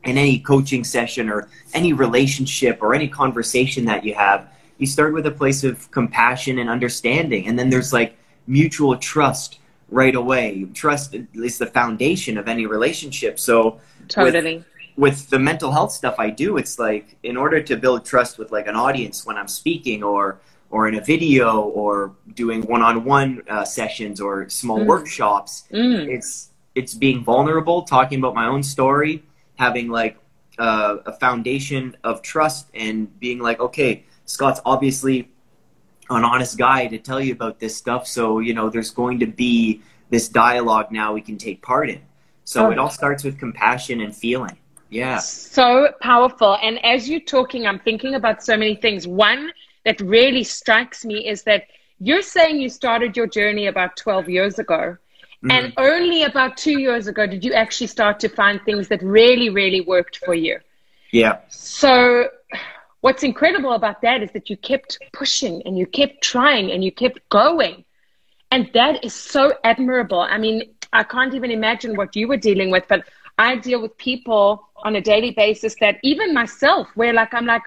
in 0.05 0.19
any 0.19 0.39
coaching 0.39 0.85
session 0.85 1.29
or 1.29 1.49
any 1.75 1.93
relationship 1.93 2.83
or 2.83 2.95
any 2.95 3.09
conversation 3.09 3.85
that 3.87 4.05
you 4.05 4.15
have. 4.15 4.49
you 4.79 4.87
start 4.87 5.13
with 5.13 5.27
a 5.27 5.31
place 5.31 5.63
of 5.63 5.91
compassion 5.93 6.59
and 6.59 6.69
understanding 6.69 7.47
and 7.47 7.57
then 7.57 7.71
there's 7.71 7.93
like 7.93 8.17
mutual 8.49 8.97
trust 8.97 9.61
right 9.91 10.17
away 10.17 10.67
trust 10.75 11.15
is 11.35 11.59
the 11.59 11.67
foundation 11.67 12.37
of 12.37 12.49
any 12.49 12.67
relationship 12.67 13.39
so 13.39 13.81
totally 14.09 14.57
with, 14.57 14.67
with 14.97 15.31
the 15.31 15.39
mental 15.39 15.73
health 15.73 15.93
stuff 15.93 16.15
i 16.19 16.29
do 16.29 16.57
it's 16.57 16.79
like 16.79 17.17
in 17.23 17.37
order 17.37 17.63
to 17.63 17.77
build 17.77 18.05
trust 18.05 18.39
with 18.39 18.53
like 18.53 18.67
an 18.67 18.77
audience 18.77 19.25
when 19.25 19.37
i'm 19.37 19.49
speaking 19.49 20.03
or 20.03 20.41
or 20.71 20.89
in 20.89 20.95
a 20.95 21.01
video 21.01 21.61
or 21.61 22.15
doing 22.35 22.63
one-on-one 22.63 23.43
uh, 23.49 23.65
sessions 23.65 24.21
or 24.21 24.49
small 24.49 24.81
mm. 24.81 24.87
workshops 24.87 25.65
mm. 25.71 26.09
it's 26.09 26.51
it's 26.75 26.95
being 26.95 27.23
vulnerable 27.23 27.83
talking 27.83 28.19
about 28.19 28.35
my 28.35 28.47
own 28.47 28.63
story 28.63 29.23
having 29.57 29.89
like 29.89 30.17
uh, 30.59 30.97
a 31.07 31.13
foundation 31.13 31.97
of 32.05 32.23
trust 32.23 32.69
and 32.75 33.19
being 33.21 33.39
like 33.39 33.61
okay 33.61 34.05
scott's 34.25 34.61
obviously 34.65 35.29
an 36.11 36.25
honest 36.25 36.59
guy 36.59 36.87
to 36.87 36.99
tell 36.99 37.21
you 37.21 37.33
about 37.33 37.61
this 37.61 37.77
stuff 37.77 38.07
so 38.07 38.39
you 38.39 38.53
know 38.53 38.69
there's 38.69 38.91
going 38.91 39.19
to 39.19 39.27
be 39.27 39.81
this 40.11 40.29
dialogue 40.29 40.91
now 40.91 41.13
we 41.13 41.21
can 41.21 41.39
take 41.39 41.63
part 41.63 41.89
in 41.89 42.01
so 42.45 42.67
oh. 42.67 42.71
it 42.71 42.79
all 42.79 42.91
starts 42.91 43.25
with 43.25 43.39
compassion 43.39 44.01
and 44.01 44.15
feeling 44.15 44.57
yeah 44.93 45.19
so 45.19 45.89
powerful 46.01 46.57
and 46.63 46.85
as 46.85 47.09
you're 47.09 47.21
talking 47.21 47.67
i'm 47.67 47.79
thinking 47.81 48.15
about 48.15 48.43
so 48.43 48.57
many 48.57 48.77
things 48.77 49.07
one 49.07 49.51
that 49.85 50.01
really 50.01 50.45
strikes 50.45 51.05
me 51.05 51.29
is 51.29 51.43
that 51.43 51.65
you're 51.99 52.23
saying 52.23 52.61
you 52.61 52.69
started 52.69 53.17
your 53.17 53.29
journey 53.29 53.67
about 53.67 53.97
12 53.97 54.29
years 54.29 54.59
ago. 54.59 54.97
Mm-hmm. 55.45 55.51
And 55.51 55.73
only 55.77 56.25
about 56.25 56.57
two 56.57 56.81
years 56.81 57.07
ago 57.07 57.27
did 57.27 57.45
you 57.45 57.53
actually 57.53 57.87
start 57.87 58.19
to 58.21 58.29
find 58.29 58.61
things 58.63 58.89
that 58.89 59.03
really, 59.03 59.51
really 59.51 59.81
worked 59.81 60.19
for 60.19 60.35
you. 60.35 60.59
Yeah. 61.13 61.39
So, 61.49 62.29
what's 63.03 63.23
incredible 63.23 63.73
about 63.73 64.03
that 64.03 64.23
is 64.23 64.33
that 64.33 64.51
you 64.51 64.57
kept 64.57 64.99
pushing 65.13 65.63
and 65.65 65.79
you 65.79 65.87
kept 65.87 66.23
trying 66.23 66.73
and 66.73 66.83
you 66.83 66.91
kept 66.91 67.21
going. 67.29 67.85
And 68.51 68.71
that 68.75 69.05
is 69.05 69.15
so 69.15 69.53
admirable. 69.63 70.21
I 70.21 70.39
mean, 70.39 70.75
I 70.93 71.05
can't 71.05 71.35
even 71.35 71.51
imagine 71.51 71.97
what 71.97 72.17
you 72.17 72.29
were 72.29 72.37
dealing 72.37 72.71
with, 72.71 72.85
but 72.89 73.05
I 73.39 73.57
deal 73.57 73.81
with 73.81 73.97
people 73.97 74.69
on 74.83 74.97
a 74.97 75.01
daily 75.01 75.31
basis 75.31 75.75
that 75.81 75.99
even 76.03 76.35
myself, 76.35 76.89
where 76.95 77.13
like 77.13 77.33
I'm 77.35 77.47
like, 77.47 77.63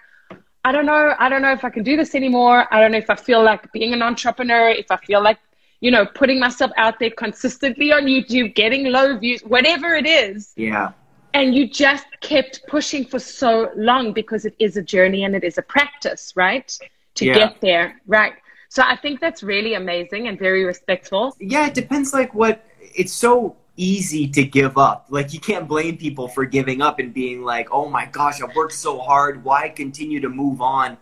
I 0.63 0.71
don't 0.71 0.87
know. 0.87 1.13
I 1.19 1.29
don't 1.29 1.41
know 1.41 1.51
if 1.51 1.63
I 1.63 1.69
can 1.69 1.83
do 1.83 1.95
this 1.95 2.15
anymore. 2.15 2.65
I 2.73 2.79
don't 2.79 2.91
know 2.91 2.97
if 2.97 3.09
I 3.09 3.15
feel 3.15 3.43
like 3.43 3.71
being 3.71 3.93
an 3.93 4.01
entrepreneur, 4.01 4.69
if 4.69 4.89
I 4.89 4.97
feel 4.97 5.21
like, 5.21 5.37
you 5.79 5.91
know, 5.91 6.05
putting 6.05 6.39
myself 6.39 6.71
out 6.77 6.97
there 6.99 7.11
consistently 7.11 7.91
on 7.91 8.05
YouTube, 8.05 8.55
getting 8.55 8.85
low 8.85 9.17
views, 9.17 9.41
whatever 9.41 9.93
it 9.93 10.07
is. 10.07 10.53
Yeah. 10.55 10.91
And 11.35 11.53
you 11.53 11.67
just 11.67 12.07
kept 12.21 12.61
pushing 12.67 13.05
for 13.05 13.19
so 13.19 13.69
long 13.75 14.13
because 14.13 14.45
it 14.45 14.55
is 14.57 14.75
a 14.75 14.81
journey 14.81 15.23
and 15.23 15.35
it 15.35 15.43
is 15.43 15.57
a 15.57 15.61
practice, 15.61 16.33
right? 16.35 16.75
To 17.15 17.25
yeah. 17.25 17.33
get 17.33 17.61
there. 17.61 18.01
Right. 18.07 18.33
So 18.69 18.81
I 18.83 18.95
think 18.95 19.19
that's 19.19 19.43
really 19.43 19.75
amazing 19.75 20.27
and 20.27 20.39
very 20.39 20.63
respectful. 20.63 21.35
Yeah, 21.39 21.67
it 21.67 21.75
depends 21.75 22.11
like 22.13 22.33
what 22.33 22.65
it's 22.79 23.13
so 23.13 23.55
easy 23.77 24.27
to 24.29 24.43
give 24.43 24.77
up. 24.77 25.05
Like 25.09 25.33
you 25.33 25.39
can't 25.39 25.67
blame 25.67 25.97
people 25.97 26.27
for 26.27 26.45
giving 26.45 26.81
up 26.81 26.99
and 26.99 27.13
being 27.13 27.43
like, 27.43 27.69
"Oh 27.71 27.89
my 27.89 28.05
gosh, 28.05 28.41
I've 28.41 28.55
worked 28.55 28.73
so 28.73 28.99
hard. 28.99 29.43
Why 29.43 29.69
continue 29.69 30.19
to 30.21 30.29
move 30.29 30.61
on?" 30.61 30.97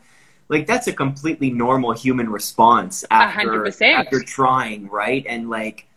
Like 0.50 0.68
that's 0.68 0.88
a 0.88 0.94
completely 0.94 1.50
normal 1.50 1.94
human 1.94 2.30
response 2.30 3.06
after 3.10 3.64
100%. 3.64 3.94
after 3.94 4.22
trying, 4.22 4.90
right? 4.90 5.26
And 5.28 5.50
like 5.50 5.88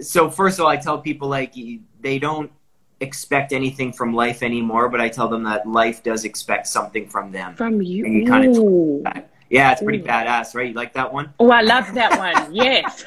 so 0.00 0.30
first 0.30 0.58
of 0.58 0.64
all, 0.64 0.70
I 0.70 0.76
tell 0.76 0.98
people 0.98 1.28
like 1.28 1.54
they 2.00 2.18
don't 2.18 2.50
expect 3.00 3.52
anything 3.52 3.92
from 3.92 4.14
life 4.14 4.42
anymore, 4.42 4.88
but 4.88 5.00
I 5.00 5.08
tell 5.08 5.28
them 5.28 5.42
that 5.44 5.66
life 5.66 6.02
does 6.02 6.24
expect 6.24 6.68
something 6.68 7.08
from 7.08 7.32
them. 7.32 7.54
From 7.56 7.82
you. 7.82 8.04
And 8.06 8.14
you 8.14 8.26
kind 8.26 8.44
of 8.46 8.56
yeah, 9.52 9.70
it's 9.72 9.82
pretty 9.82 9.98
Ooh. 9.98 10.04
badass, 10.04 10.54
right? 10.54 10.68
You 10.68 10.72
like 10.72 10.94
that 10.94 11.12
one? 11.12 11.34
Oh, 11.38 11.50
I 11.50 11.60
love 11.60 11.92
that 11.92 12.18
one. 12.18 12.54
yes. 12.54 13.04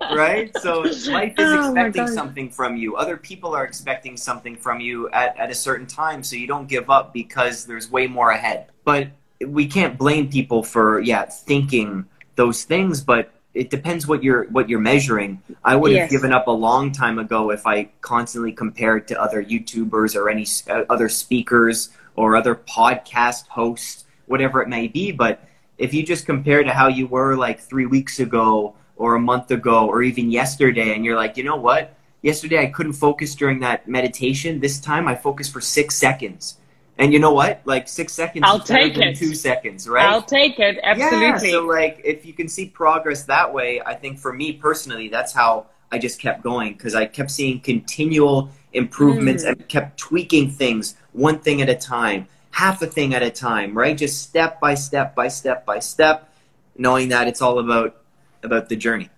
right? 0.00 0.56
So 0.58 0.82
life 1.10 1.34
is 1.36 1.50
oh 1.50 1.74
expecting 1.74 2.06
something 2.06 2.48
from 2.48 2.76
you. 2.76 2.94
Other 2.94 3.16
people 3.16 3.56
are 3.56 3.64
expecting 3.64 4.16
something 4.16 4.56
from 4.56 4.78
you 4.78 5.10
at, 5.10 5.36
at 5.36 5.50
a 5.50 5.54
certain 5.54 5.88
time, 5.88 6.22
so 6.22 6.36
you 6.36 6.46
don't 6.46 6.68
give 6.68 6.90
up 6.90 7.12
because 7.12 7.66
there's 7.66 7.90
way 7.90 8.06
more 8.06 8.30
ahead. 8.30 8.68
But 8.84 9.08
we 9.44 9.66
can't 9.66 9.98
blame 9.98 10.30
people 10.30 10.62
for 10.62 11.00
yeah, 11.00 11.24
thinking 11.24 12.06
those 12.36 12.62
things, 12.62 13.00
but 13.00 13.32
it 13.52 13.68
depends 13.70 14.06
what 14.06 14.22
you're 14.22 14.44
what 14.50 14.68
you're 14.68 14.78
measuring. 14.78 15.42
I 15.64 15.74
would 15.74 15.90
have 15.90 16.02
yes. 16.02 16.10
given 16.12 16.32
up 16.32 16.46
a 16.46 16.52
long 16.52 16.92
time 16.92 17.18
ago 17.18 17.50
if 17.50 17.66
I 17.66 17.90
constantly 18.00 18.52
compared 18.52 19.08
to 19.08 19.20
other 19.20 19.42
YouTubers 19.42 20.14
or 20.14 20.30
any 20.30 20.46
uh, 20.70 20.84
other 20.88 21.08
speakers 21.08 21.90
or 22.14 22.36
other 22.36 22.54
podcast 22.54 23.48
hosts, 23.48 24.04
whatever 24.26 24.62
it 24.62 24.68
may 24.68 24.86
be, 24.86 25.10
but 25.10 25.42
if 25.78 25.92
you 25.92 26.04
just 26.04 26.26
compare 26.26 26.62
to 26.62 26.72
how 26.72 26.88
you 26.88 27.06
were 27.06 27.36
like 27.36 27.60
three 27.60 27.86
weeks 27.86 28.20
ago 28.20 28.74
or 28.96 29.16
a 29.16 29.20
month 29.20 29.50
ago 29.50 29.86
or 29.86 30.02
even 30.02 30.30
yesterday 30.30 30.94
and 30.94 31.04
you're 31.04 31.16
like 31.16 31.36
you 31.36 31.44
know 31.44 31.56
what? 31.56 31.94
Yesterday 32.22 32.58
i 32.58 32.66
couldn't 32.66 32.94
focus 32.94 33.34
during 33.34 33.60
that 33.60 33.88
meditation. 33.88 34.60
This 34.60 34.80
time 34.80 35.08
i 35.08 35.14
focused 35.14 35.52
for 35.52 35.60
six 35.60 35.96
seconds. 35.96 36.58
And 36.96 37.12
you 37.12 37.18
know 37.18 37.32
what? 37.32 37.60
Like 37.64 37.88
six 37.88 38.12
seconds 38.12 38.44
i'll 38.46 38.60
take 38.60 38.96
it. 38.96 39.16
two 39.16 39.34
seconds 39.34 39.88
right? 39.88 40.06
I'll 40.06 40.22
take 40.22 40.58
it. 40.58 40.78
Absolutely 40.82 41.50
yeah, 41.50 41.54
so 41.54 41.66
like 41.66 42.00
if 42.04 42.24
you 42.24 42.32
can 42.32 42.48
see 42.48 42.66
progress 42.66 43.24
that 43.24 43.52
way 43.52 43.80
i 43.84 43.94
think 43.94 44.18
for 44.18 44.32
me 44.32 44.52
personally 44.52 45.08
that's 45.08 45.32
how 45.32 45.66
i 45.90 45.98
just 45.98 46.20
kept 46.20 46.42
going 46.42 46.72
because 46.72 46.94
i 46.94 47.04
kept 47.04 47.30
seeing 47.30 47.60
continual 47.60 48.48
improvements 48.72 49.44
mm. 49.44 49.48
and 49.48 49.68
kept 49.68 49.98
tweaking 49.98 50.50
things 50.50 50.96
one 51.12 51.38
thing 51.38 51.62
at 51.62 51.68
a 51.68 51.74
time 51.74 52.26
half 52.54 52.80
a 52.82 52.86
thing 52.86 53.14
at 53.14 53.22
a 53.22 53.30
time, 53.30 53.76
right? 53.76 53.96
Just 53.96 54.22
step 54.22 54.60
by 54.60 54.74
step 54.74 55.14
by 55.14 55.28
step 55.28 55.66
by 55.66 55.80
step, 55.80 56.32
knowing 56.76 57.08
that 57.08 57.26
it's 57.26 57.42
all 57.42 57.58
about 57.58 57.96
about 58.44 58.68
the 58.68 58.76
journey. 58.76 59.10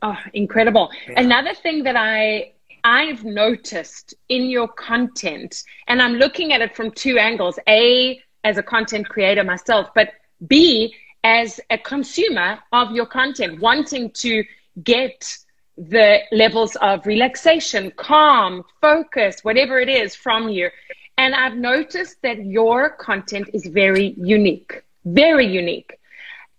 Oh, 0.00 0.16
incredible. 0.32 0.90
Yeah. 1.06 1.20
Another 1.20 1.54
thing 1.54 1.84
that 1.84 1.96
I 1.96 2.52
I've 2.84 3.24
noticed 3.24 4.14
in 4.28 4.48
your 4.48 4.68
content, 4.68 5.64
and 5.86 6.00
I'm 6.00 6.14
looking 6.14 6.52
at 6.54 6.62
it 6.62 6.74
from 6.74 6.90
two 6.92 7.18
angles. 7.18 7.58
A, 7.68 8.20
as 8.44 8.56
a 8.56 8.62
content 8.62 9.08
creator 9.08 9.44
myself, 9.44 9.88
but 9.94 10.14
B, 10.46 10.94
as 11.24 11.60
a 11.68 11.76
consumer 11.76 12.58
of 12.72 12.92
your 12.92 13.06
content, 13.06 13.60
wanting 13.60 14.10
to 14.12 14.44
get 14.82 15.36
the 15.76 16.20
levels 16.32 16.74
of 16.76 17.04
relaxation, 17.06 17.92
calm, 17.96 18.64
focus, 18.80 19.40
whatever 19.42 19.78
it 19.78 19.88
is 19.88 20.14
from 20.14 20.48
you. 20.48 20.70
And 21.18 21.34
I've 21.34 21.56
noticed 21.56 22.22
that 22.22 22.46
your 22.46 22.90
content 22.90 23.50
is 23.52 23.66
very 23.66 24.14
unique, 24.16 24.84
very 25.04 25.46
unique 25.46 25.98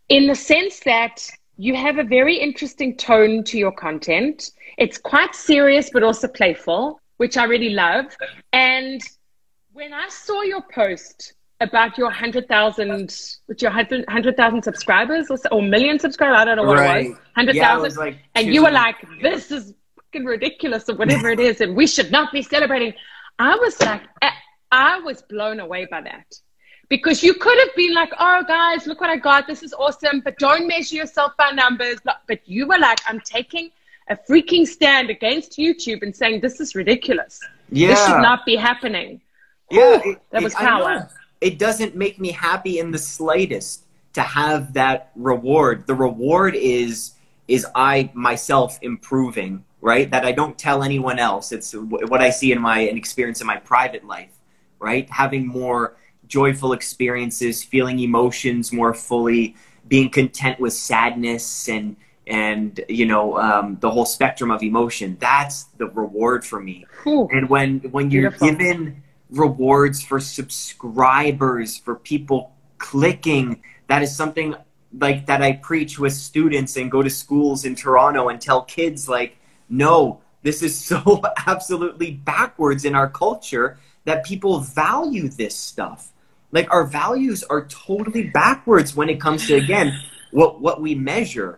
in 0.10 0.28
the 0.28 0.36
sense 0.36 0.82
that 0.82 1.30
you 1.56 1.76
have 1.76 1.98
a 1.98 2.04
very 2.04 2.36
interesting 2.38 2.98
tone 2.98 3.44
to 3.46 3.58
your 3.58 3.72
content. 3.72 4.52
It's 4.78 4.98
quite 4.98 5.34
serious, 5.34 5.90
but 5.92 6.04
also 6.04 6.28
playful, 6.28 7.00
which 7.18 7.38
I 7.38 7.46
really 7.46 7.70
love. 7.70 8.06
And 8.52 9.02
when 9.72 9.94
I 9.94 10.10
saw 10.10 10.42
your 10.42 10.64
post 10.74 11.34
about 11.62 11.98
your 11.98 12.08
100,000, 12.08 13.16
with 13.48 13.62
your 13.62 13.72
100,000 13.72 14.62
subscribers 14.62 15.28
or, 15.30 15.38
or, 15.52 15.62
million 15.62 16.00
subscribers, 16.00 16.38
I 16.38 16.46
don't 16.46 16.58
know 16.58 16.64
what 16.64 16.78
right. 16.78 17.06
it 17.06 17.10
was, 17.10 17.18
100,000. 17.36 17.92
Yeah, 17.92 18.04
like 18.04 18.20
and 18.36 18.54
you 18.54 18.64
were 18.64 18.72
like, 18.72 18.96
this 19.22 19.52
is 19.52 19.74
fucking 19.96 20.26
ridiculous 20.26 20.90
or 20.90 20.96
whatever 20.96 21.30
it 21.30 21.40
is, 21.40 21.62
and 21.62 21.76
we 21.76 21.88
should 21.88 22.12
not 22.12 22.32
be 22.32 22.42
celebrating. 22.42 22.94
I 23.38 23.56
was 23.56 23.80
like, 23.82 24.02
I 24.72 25.00
was 25.00 25.22
blown 25.22 25.60
away 25.60 25.86
by 25.86 26.02
that 26.02 26.36
because 26.90 27.24
you 27.24 27.34
could 27.36 27.58
have 27.60 27.76
been 27.76 27.94
like, 27.94 28.12
oh, 28.20 28.44
guys, 28.48 28.88
look 28.88 29.00
what 29.00 29.10
I 29.10 29.18
got. 29.18 29.48
This 29.48 29.64
is 29.64 29.74
awesome. 29.74 30.22
But 30.22 30.38
don't 30.40 30.68
measure 30.68 30.96
yourself 30.96 31.34
by 31.38 31.52
numbers. 31.52 32.00
But 32.04 32.42
you 32.46 32.68
were 32.68 32.80
like, 32.80 33.00
I'm 33.08 33.20
taking 33.22 33.70
a 34.10 34.16
freaking 34.16 34.68
stand 34.68 35.10
against 35.10 35.58
YouTube 35.58 36.02
and 36.02 36.16
saying, 36.16 36.42
this 36.42 36.60
is 36.60 36.76
ridiculous. 36.76 37.40
Yeah. 37.72 37.90
This 37.90 38.06
should 38.06 38.22
not 38.22 38.46
be 38.46 38.56
happening. 38.56 39.22
Yeah. 39.70 39.98
Ooh, 39.98 40.12
it, 40.12 40.22
that 40.32 40.42
was 40.44 40.56
power. 40.56 41.10
It 41.42 41.58
doesn't 41.60 41.96
make 41.96 42.20
me 42.20 42.32
happy 42.32 42.80
in 42.80 42.92
the 42.92 42.98
slightest 42.98 43.86
to 44.14 44.22
have 44.22 44.74
that 44.74 45.12
reward. 45.16 45.88
The 45.88 45.96
reward 45.96 46.56
is 46.56 47.14
is 47.48 47.66
I 47.74 48.12
myself 48.14 48.78
improving, 48.84 49.64
right? 49.82 50.10
That 50.12 50.24
I 50.24 50.32
don't 50.32 50.56
tell 50.56 50.84
anyone 50.84 51.18
else. 51.18 51.52
It's 51.52 51.74
what 51.74 52.22
I 52.22 52.30
see 52.30 52.52
in 52.52 52.62
my 52.62 52.80
an 52.82 52.98
experience 52.98 53.42
in 53.42 53.48
my 53.48 53.58
private 53.58 54.06
life 54.06 54.39
right? 54.80 55.10
Having 55.10 55.48
more 55.48 55.96
joyful 56.28 56.74
experiences, 56.74 57.64
feeling 57.64 58.00
emotions 58.00 58.72
more 58.72 58.94
fully, 58.94 59.56
being 59.88 60.10
content 60.10 60.60
with 60.60 60.74
sadness 60.74 61.68
and 61.68 61.96
and 62.28 62.80
you 62.88 63.08
know 63.08 63.38
um, 63.40 63.78
the 63.82 63.90
whole 63.90 64.06
spectrum 64.06 64.52
of 64.52 64.64
emotion. 64.64 65.18
That's 65.20 65.64
the 65.78 65.88
reward 65.88 66.46
for 66.46 66.60
me. 66.60 66.86
And 67.32 67.50
when 67.50 67.80
when 67.92 68.12
you're 68.12 68.32
Beautiful. 68.32 68.48
given 68.48 69.04
rewards 69.30 70.02
for 70.02 70.20
subscribers, 70.20 71.78
for 71.78 71.96
people 71.96 72.54
clicking, 72.78 73.62
that 73.88 74.02
is 74.02 74.16
something 74.16 74.56
like 74.98 75.26
that 75.28 75.42
I 75.42 75.54
preach 75.54 76.00
with 76.00 76.14
students 76.14 76.78
and 76.78 76.90
go 76.90 77.02
to 77.02 77.10
schools 77.10 77.66
in 77.66 77.76
Toronto 77.76 78.30
and 78.30 78.42
tell 78.42 78.64
kids 78.64 79.08
like, 79.08 79.38
no, 79.70 80.22
this 80.42 80.64
is 80.64 80.76
so 80.76 81.22
absolutely 81.48 82.12
backwards 82.12 82.86
in 82.86 82.96
our 82.96 83.10
culture 83.10 83.78
that 84.10 84.26
people 84.26 84.60
value 84.60 85.28
this 85.42 85.56
stuff. 85.56 86.02
like 86.58 86.68
our 86.74 86.86
values 87.02 87.40
are 87.54 87.64
totally 87.70 88.24
backwards 88.42 88.90
when 88.98 89.08
it 89.14 89.20
comes 89.26 89.46
to 89.48 89.54
again 89.64 89.88
what 90.38 90.52
what 90.66 90.78
we 90.86 90.92
measure 91.14 91.52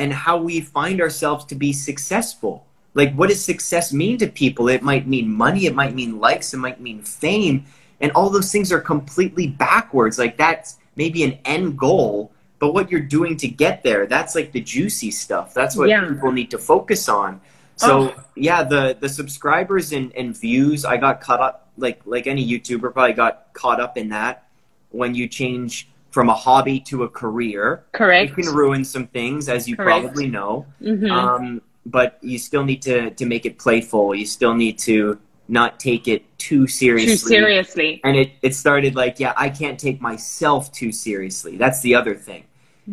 and 0.00 0.12
how 0.12 0.36
we 0.48 0.60
find 0.60 1.00
ourselves 1.00 1.42
to 1.50 1.54
be 1.66 1.72
successful 1.72 2.54
like 3.00 3.10
what 3.18 3.28
does 3.30 3.42
success 3.52 3.86
mean 4.02 4.18
to 4.18 4.26
people 4.42 4.68
it 4.68 4.82
might 4.90 5.06
mean 5.14 5.26
money 5.32 5.62
it 5.70 5.74
might 5.74 5.94
mean 6.00 6.12
likes 6.20 6.52
it 6.52 6.58
might 6.66 6.80
mean 6.80 7.00
fame 7.02 7.64
and 8.02 8.12
all 8.12 8.28
those 8.28 8.50
things 8.52 8.68
are 8.72 8.80
completely 8.94 9.46
backwards 9.48 10.18
like 10.18 10.36
that's 10.36 10.76
maybe 10.96 11.24
an 11.24 11.38
end 11.46 11.78
goal 11.78 12.30
but 12.60 12.74
what 12.74 12.90
you're 12.90 13.08
doing 13.18 13.34
to 13.36 13.48
get 13.48 13.82
there 13.82 14.04
that's 14.06 14.34
like 14.34 14.52
the 14.52 14.60
juicy 14.60 15.10
stuff 15.10 15.54
that's 15.54 15.74
what 15.76 15.88
Yeah. 15.88 16.04
people 16.08 16.32
need 16.32 16.50
to 16.50 16.58
focus 16.58 17.08
on 17.08 17.40
so 17.76 17.90
Oh. 18.12 18.24
yeah 18.36 18.62
the 18.62 18.96
the 19.00 19.08
subscribers 19.08 19.92
and, 19.96 20.12
and 20.20 20.36
views 20.36 20.84
i 20.84 20.96
got 20.96 21.20
caught 21.20 21.40
up 21.40 21.63
like 21.76 22.00
like 22.04 22.26
any 22.26 22.46
youtuber 22.46 22.92
probably 22.92 23.12
got 23.14 23.52
caught 23.52 23.80
up 23.80 23.96
in 23.96 24.08
that 24.10 24.48
when 24.90 25.14
you 25.14 25.26
change 25.28 25.88
from 26.10 26.28
a 26.28 26.34
hobby 26.34 26.78
to 26.78 27.02
a 27.02 27.08
career 27.08 27.84
Correct. 27.92 28.30
You 28.36 28.44
can 28.44 28.54
ruin 28.54 28.84
some 28.84 29.06
things 29.08 29.48
as 29.48 29.66
you 29.68 29.76
Correct. 29.76 30.02
probably 30.04 30.28
know. 30.28 30.66
Mhm. 30.80 31.10
um, 31.10 31.60
but 31.86 32.18
you 32.22 32.38
still 32.38 32.64
need 32.64 32.80
to 32.82 33.10
to 33.10 33.26
make 33.26 33.44
it 33.44 33.58
playful. 33.58 34.14
You 34.14 34.24
still 34.26 34.54
need 34.54 34.78
to 34.80 35.18
not 35.48 35.78
take 35.80 36.08
it 36.08 36.22
too 36.38 36.66
seriously. 36.66 37.12
Too 37.16 37.16
seriously. 37.36 38.00
and 38.04 38.16
it, 38.16 38.30
it 38.42 38.54
started 38.54 38.94
like 38.94 39.18
yeah 39.20 39.32
i 39.36 39.48
can't 39.50 39.78
take 39.78 40.00
myself 40.00 40.72
too 40.72 40.92
seriously. 40.92 41.56
That's 41.56 41.80
the 41.82 41.94
other 41.96 42.14
thing. 42.14 42.44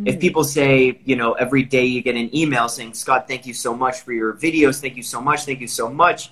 If 0.05 0.19
people 0.19 0.43
say 0.43 0.99
you 1.05 1.15
know 1.15 1.33
every 1.33 1.63
day 1.63 1.85
you 1.85 2.01
get 2.01 2.15
an 2.15 2.33
email 2.35 2.67
saying 2.69 2.93
scott 2.95 3.27
thank 3.27 3.45
you 3.45 3.53
so 3.53 3.75
much 3.75 4.01
for 4.01 4.13
your 4.13 4.33
videos. 4.33 4.81
Thank 4.81 4.95
you 4.97 5.03
so 5.03 5.21
much. 5.21 5.45
Thank 5.45 5.61
you 5.61 5.67
so 5.67 5.89
much. 5.89 6.31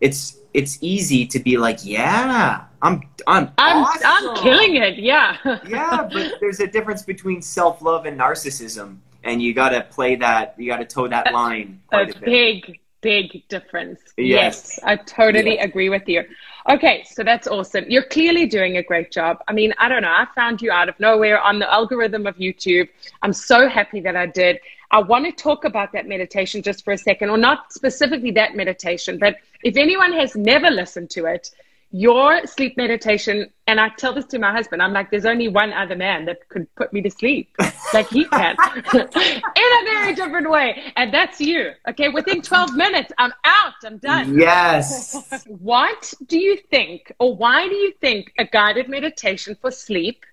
It's 0.00 0.38
it's 0.52 0.78
easy 0.80 1.26
to 1.26 1.38
be 1.38 1.56
like 1.56 1.78
yeah 1.82 2.64
i'm 2.82 3.02
i'm 3.26 3.50
I'm 3.58 3.84
awesome. 3.84 4.02
I'm 4.04 4.36
killing 4.36 4.76
it. 4.76 4.98
Yeah. 4.98 5.36
yeah 5.68 6.08
but 6.12 6.34
there's 6.40 6.60
a 6.60 6.66
difference 6.66 7.02
between 7.02 7.42
self-love 7.42 8.06
and 8.06 8.18
narcissism 8.18 8.98
and 9.24 9.42
you 9.42 9.54
gotta 9.54 9.82
play 9.82 10.16
that 10.16 10.54
you 10.58 10.70
gotta 10.70 10.84
toe 10.84 11.08
that 11.08 11.32
line 11.32 11.80
a 11.92 11.96
quite 11.96 12.16
a 12.16 12.20
bit 12.20 12.24
big, 12.24 12.80
big 13.00 13.48
difference. 13.48 14.00
Yes. 14.16 14.78
Yes, 14.78 14.80
I 14.82 14.96
totally 14.96 15.58
agree 15.58 15.88
with 15.88 16.08
you. 16.08 16.24
Okay, 16.68 17.04
so 17.10 17.24
that's 17.24 17.46
awesome. 17.46 17.84
You're 17.88 18.04
clearly 18.04 18.46
doing 18.46 18.76
a 18.76 18.82
great 18.82 19.10
job. 19.10 19.38
I 19.48 19.52
mean, 19.52 19.72
I 19.78 19.88
don't 19.88 20.02
know. 20.02 20.10
I 20.10 20.26
found 20.34 20.60
you 20.60 20.70
out 20.70 20.88
of 20.88 20.98
nowhere 21.00 21.40
on 21.40 21.58
the 21.58 21.72
algorithm 21.72 22.26
of 22.26 22.36
YouTube. 22.36 22.88
I'm 23.22 23.32
so 23.32 23.68
happy 23.68 24.00
that 24.00 24.16
I 24.16 24.26
did. 24.26 24.60
I 24.90 25.00
want 25.00 25.24
to 25.26 25.32
talk 25.32 25.64
about 25.64 25.92
that 25.92 26.08
meditation 26.08 26.62
just 26.62 26.84
for 26.84 26.92
a 26.92 26.98
second, 26.98 27.30
or 27.30 27.38
not 27.38 27.72
specifically 27.72 28.32
that 28.32 28.56
meditation, 28.56 29.18
but 29.18 29.36
if 29.62 29.76
anyone 29.76 30.12
has 30.12 30.34
never 30.34 30.68
listened 30.68 31.10
to 31.10 31.26
it, 31.26 31.50
your 31.92 32.46
sleep 32.46 32.76
meditation, 32.76 33.50
and 33.66 33.80
I 33.80 33.88
tell 33.88 34.14
this 34.14 34.26
to 34.26 34.38
my 34.38 34.52
husband, 34.52 34.80
I'm 34.80 34.92
like, 34.92 35.10
there's 35.10 35.24
only 35.24 35.48
one 35.48 35.72
other 35.72 35.96
man 35.96 36.24
that 36.26 36.48
could 36.48 36.72
put 36.76 36.92
me 36.92 37.02
to 37.02 37.10
sleep, 37.10 37.52
like 37.92 38.08
he 38.08 38.24
can, 38.26 38.56
in 38.94 39.00
a 39.00 39.84
very 39.84 40.14
different 40.14 40.48
way. 40.48 40.92
And 40.94 41.12
that's 41.12 41.40
you. 41.40 41.72
Okay, 41.88 42.08
within 42.08 42.42
12 42.42 42.76
minutes, 42.76 43.12
I'm 43.18 43.32
out, 43.44 43.74
I'm 43.84 43.98
done. 43.98 44.38
yes 44.38 45.44
What 45.48 46.14
do 46.26 46.38
you 46.38 46.56
think, 46.56 47.12
or 47.18 47.36
why 47.36 47.68
do 47.68 47.74
you 47.74 47.92
think 48.00 48.32
a 48.38 48.44
guided 48.44 48.88
meditation 48.88 49.56
for 49.60 49.72
sleep 49.72 50.24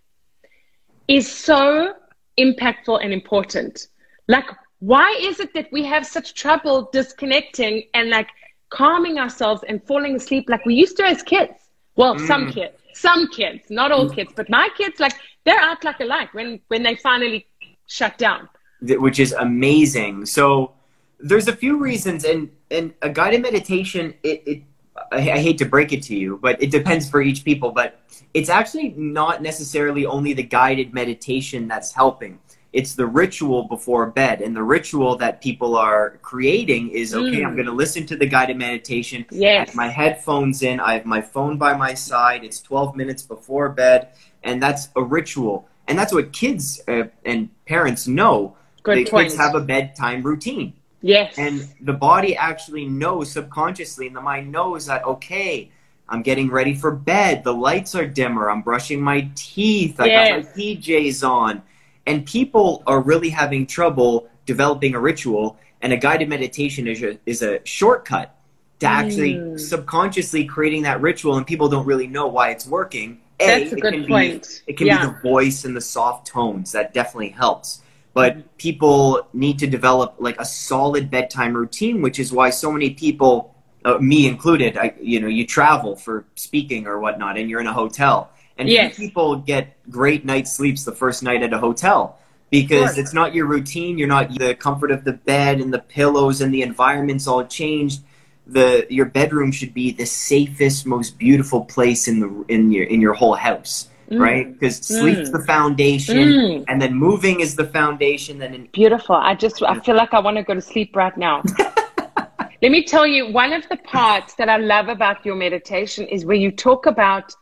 is 1.07 1.31
so 1.31 1.93
impactful 2.39 3.03
and 3.03 3.11
important? 3.11 3.87
Like, 4.27 4.50
why 4.79 5.17
is 5.19 5.39
it 5.39 5.53
that 5.53 5.69
we 5.72 5.84
have 5.86 6.05
such 6.05 6.34
trouble 6.34 6.89
disconnecting 6.91 7.84
and 7.93 8.10
like 8.10 8.27
calming 8.69 9.17
ourselves 9.17 9.63
and 9.67 9.84
falling 9.84 10.15
asleep 10.15 10.46
like 10.50 10.65
we 10.65 10.75
used 10.75 10.98
to 10.98 11.03
as 11.03 11.24
kids? 11.24 11.53
Well, 11.96 12.16
mm. 12.16 12.27
some 12.27 12.51
kids, 12.51 12.77
some 12.94 13.27
kids, 13.29 13.70
not 13.70 13.92
all 13.92 14.07
mm. 14.07 14.16
kids, 14.16 14.31
but 14.35 14.50
my 14.50 14.70
kids, 14.77 15.00
like, 15.00 15.13
they're 15.46 15.59
out 15.59 15.83
like 15.83 16.00
a 16.00 16.05
light 16.05 16.33
when, 16.33 16.59
when 16.68 16.83
they 16.83 16.96
finally 16.96 17.48
shut 17.87 18.18
down. 18.18 18.50
which 18.81 19.20
is 19.20 19.33
amazing. 19.33 20.25
So 20.25 20.74
there's 21.20 21.48
a 21.48 21.55
few 21.55 21.77
reasons, 21.77 22.24
and 22.25 22.50
and 22.70 22.94
a 23.01 23.09
guided 23.09 23.42
meditation. 23.42 24.13
It, 24.24 24.44
it 24.46 24.63
I 25.11 25.22
hate 25.22 25.57
to 25.59 25.66
break 25.66 25.94
it 25.94 26.03
to 26.03 26.16
you, 26.16 26.40
but 26.42 26.61
it 26.61 26.72
depends 26.72 27.09
for 27.09 27.22
each 27.22 27.44
people. 27.44 27.72
But 27.72 28.00
it's 28.33 28.50
actually 28.50 28.90
not 28.98 29.42
necessarily 29.42 30.05
only 30.05 30.33
the 30.33 30.44
guided 30.44 30.94
meditation 30.94 31.68
that's 31.68 31.92
helping. 31.92 32.40
It's 32.77 32.94
the 32.94 33.07
ritual 33.07 33.63
before 33.63 34.05
bed, 34.05 34.40
and 34.40 34.55
the 34.55 34.61
ritual 34.61 35.16
that 35.18 35.42
people 35.42 35.75
are 35.75 36.20
creating 36.22 36.90
is 36.92 37.16
okay. 37.16 37.44
I'm 37.44 37.55
going 37.55 37.66
to 37.66 37.72
listen 37.72 38.05
to 38.05 38.16
the 38.16 38.27
guided 38.27 38.55
meditation. 38.57 39.25
Yes. 39.31 39.74
my 39.74 39.87
headphones 39.87 40.61
in. 40.61 40.79
I 40.79 40.94
have 40.94 41.05
my 41.05 41.20
phone 41.20 41.57
by 41.57 41.75
my 41.75 41.96
side. 41.96 42.44
It's 42.44 42.61
12 42.61 42.96
minutes 42.96 43.24
before 43.24 43.70
bed, 43.70 44.09
and 44.44 44.61
that's 44.61 44.90
a 44.96 45.01
ritual. 45.01 45.68
And 45.87 45.98
that's 45.98 46.13
what 46.13 46.31
kids 46.33 46.79
uh, 46.87 47.05
and 47.25 47.50
parents 47.66 48.07
know. 48.07 48.55
Good 48.83 48.98
the 49.00 49.05
point. 49.05 49.29
kids 49.29 49.37
have 49.37 49.55
a 49.55 49.61
bedtime 49.61 50.22
routine, 50.22 50.74
Yes. 51.01 51.33
and 51.40 51.68
the 51.81 51.94
body 51.94 52.37
actually 52.37 52.85
knows 52.85 53.31
subconsciously, 53.31 54.05
and 54.05 54.16
the 54.16 54.22
mind 54.22 54.51
knows 54.51 54.85
that 54.85 55.03
okay, 55.03 55.72
I'm 56.07 56.22
getting 56.22 56.51
ready 56.51 56.75
for 56.75 56.92
bed. 56.92 57.44
The 57.44 57.55
lights 57.55 57.96
are 57.96 58.05
dimmer. 58.05 58.51
I'm 58.51 58.61
brushing 58.61 59.01
my 59.01 59.29
teeth. 59.33 60.00
I 60.00 60.05
Yes. 60.05 60.29
got 60.29 60.44
my 60.46 60.61
PJs 60.61 61.27
on, 61.27 61.63
and 62.07 62.25
people 62.25 62.81
are 62.87 63.01
really 63.01 63.29
having 63.29 63.67
trouble 63.67 64.27
developing 64.48 64.96
a 64.96 65.00
ritual. 65.00 65.57
And 65.83 65.93
a 65.93 65.98
guided 65.98 66.27
meditation 66.29 66.87
is 66.87 67.03
a, 67.03 67.20
is 67.27 67.43
a 67.43 67.59
shortcut 67.65 68.33
to 68.79 68.87
actually 68.87 69.35
Mm. 69.35 69.59
subconsciously 69.59 70.46
creating 70.46 70.83
that 70.83 71.01
ritual, 71.01 71.35
and 71.37 71.46
people 71.46 71.67
don't 71.70 71.85
really 71.85 72.07
know 72.07 72.25
why 72.27 72.50
it's 72.50 72.65
working. 72.65 73.20
A, 73.39 73.46
That's 73.46 73.72
a 73.74 73.75
it 73.77 73.81
good 73.81 73.93
can 73.93 74.01
be- 74.03 74.07
point. 74.07 74.63
it 74.65 74.77
can 74.77 74.87
Yeah. 74.87 75.00
be 75.05 75.05
the 75.13 75.20
voice 75.22 75.65
and 75.65 75.75
the 75.75 75.81
soft 75.81 76.25
tones 76.25 76.72
that 76.72 76.93
definitely 76.96 77.29
helps 77.29 77.81
but 78.15 78.57
people 78.57 79.27
need 79.31 79.59
to 79.59 79.67
develop 79.67 80.15
like 80.17 80.41
a 80.41 80.46
solid 80.46 81.11
bedtime 81.11 81.53
routine 81.53 82.01
which 82.01 82.17
is 82.17 82.31
why 82.33 82.50
so 82.50 82.72
many 82.72 82.89
people 82.89 83.53
uh, 83.85 84.00
me 84.00 84.25
included 84.27 84.75
I, 84.75 84.96
you 85.00 85.20
know 85.20 85.27
you 85.27 85.46
travel 85.46 85.96
for 85.96 86.25
speaking 86.33 86.87
or 86.87 86.98
whatnot 87.00 87.37
and 87.37 87.48
you're 87.48 87.61
in 87.61 87.67
a 87.67 87.74
hotel 87.83 88.31
and 88.57 88.70
Yes. 88.70 88.96
people 88.98 89.37
get 89.37 89.75
great 89.89 90.25
night 90.25 90.48
sleeps 90.48 90.83
the 90.83 90.91
first 90.91 91.24
night 91.24 91.43
at 91.43 91.53
a 91.53 91.57
hotel 91.57 92.17
because 92.50 92.98
it's 92.98 93.13
not 93.13 93.33
your 93.35 93.46
routine 93.46 93.98
you're 93.98 94.07
not 94.07 94.33
the 94.39 94.55
comfort 94.55 94.91
of 94.91 95.03
the 95.03 95.13
bed 95.13 95.59
and 95.61 95.74
the 95.74 95.79
pillows 95.79 96.41
and 96.41 96.53
the 96.53 96.61
environment's 96.61 97.27
all 97.27 97.46
changed 97.46 98.01
the 98.48 98.87
your 98.89 99.05
bedroom 99.05 99.51
should 99.51 99.74
be 99.74 99.91
the 99.91 100.05
safest 100.05 100.85
most 100.85 101.17
beautiful 101.17 101.65
place 101.65 102.07
in 102.07 102.20
the 102.22 102.46
in 102.48 102.72
your 102.72 102.85
in 102.85 103.01
your 103.01 103.13
whole 103.13 103.35
house 103.35 103.89
Mm. 104.09 104.20
right 104.22 104.53
because 104.53 104.77
sleep's 104.77 105.29
Mm. 105.29 105.33
the 105.33 105.43
foundation 105.46 106.17
Mm. 106.31 106.65
and 106.70 106.81
then 106.81 106.93
moving 106.93 107.41
is 107.41 107.57
the 107.57 107.65
foundation 107.65 108.39
then 108.39 108.53
in, 108.53 108.67
Beautiful. 108.72 109.15
I 109.15 109.35
just 109.35 109.61
I 109.61 109.77
feel 109.81 109.98
like 109.98 110.13
I 110.13 110.20
want 110.20 110.37
to 110.37 110.43
go 110.43 110.53
to 110.53 110.61
sleep 110.61 110.96
right 110.96 111.17
now. 111.17 111.43
Let 112.61 112.72
me 112.72 112.83
tell 112.83 113.05
you, 113.05 113.31
one 113.31 113.51
of 113.53 113.67
the 113.70 113.77
parts 113.77 114.33
that 114.35 114.50
I 114.50 114.57
love 114.57 114.87
about 114.87 115.25
your 115.25 115.35
meditation 115.35 116.07
is 116.07 116.25
where 116.25 116.37
you 116.37 116.51
talk 116.51 116.85
about 116.85 117.33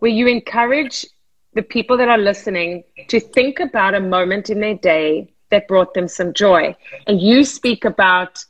where 0.00 0.10
you 0.10 0.26
encourage 0.26 1.06
the 1.54 1.62
people 1.62 1.96
that 1.96 2.08
are 2.08 2.18
listening 2.18 2.84
to 3.08 3.20
think 3.20 3.60
about 3.60 3.94
a 3.94 4.00
moment 4.00 4.50
in 4.50 4.60
their 4.60 4.74
day 4.76 5.32
that 5.50 5.66
brought 5.68 5.94
them 5.94 6.08
some 6.08 6.32
joy. 6.32 6.74
And 7.06 7.20
you 7.20 7.44
speak 7.44 7.84
about 7.84 8.44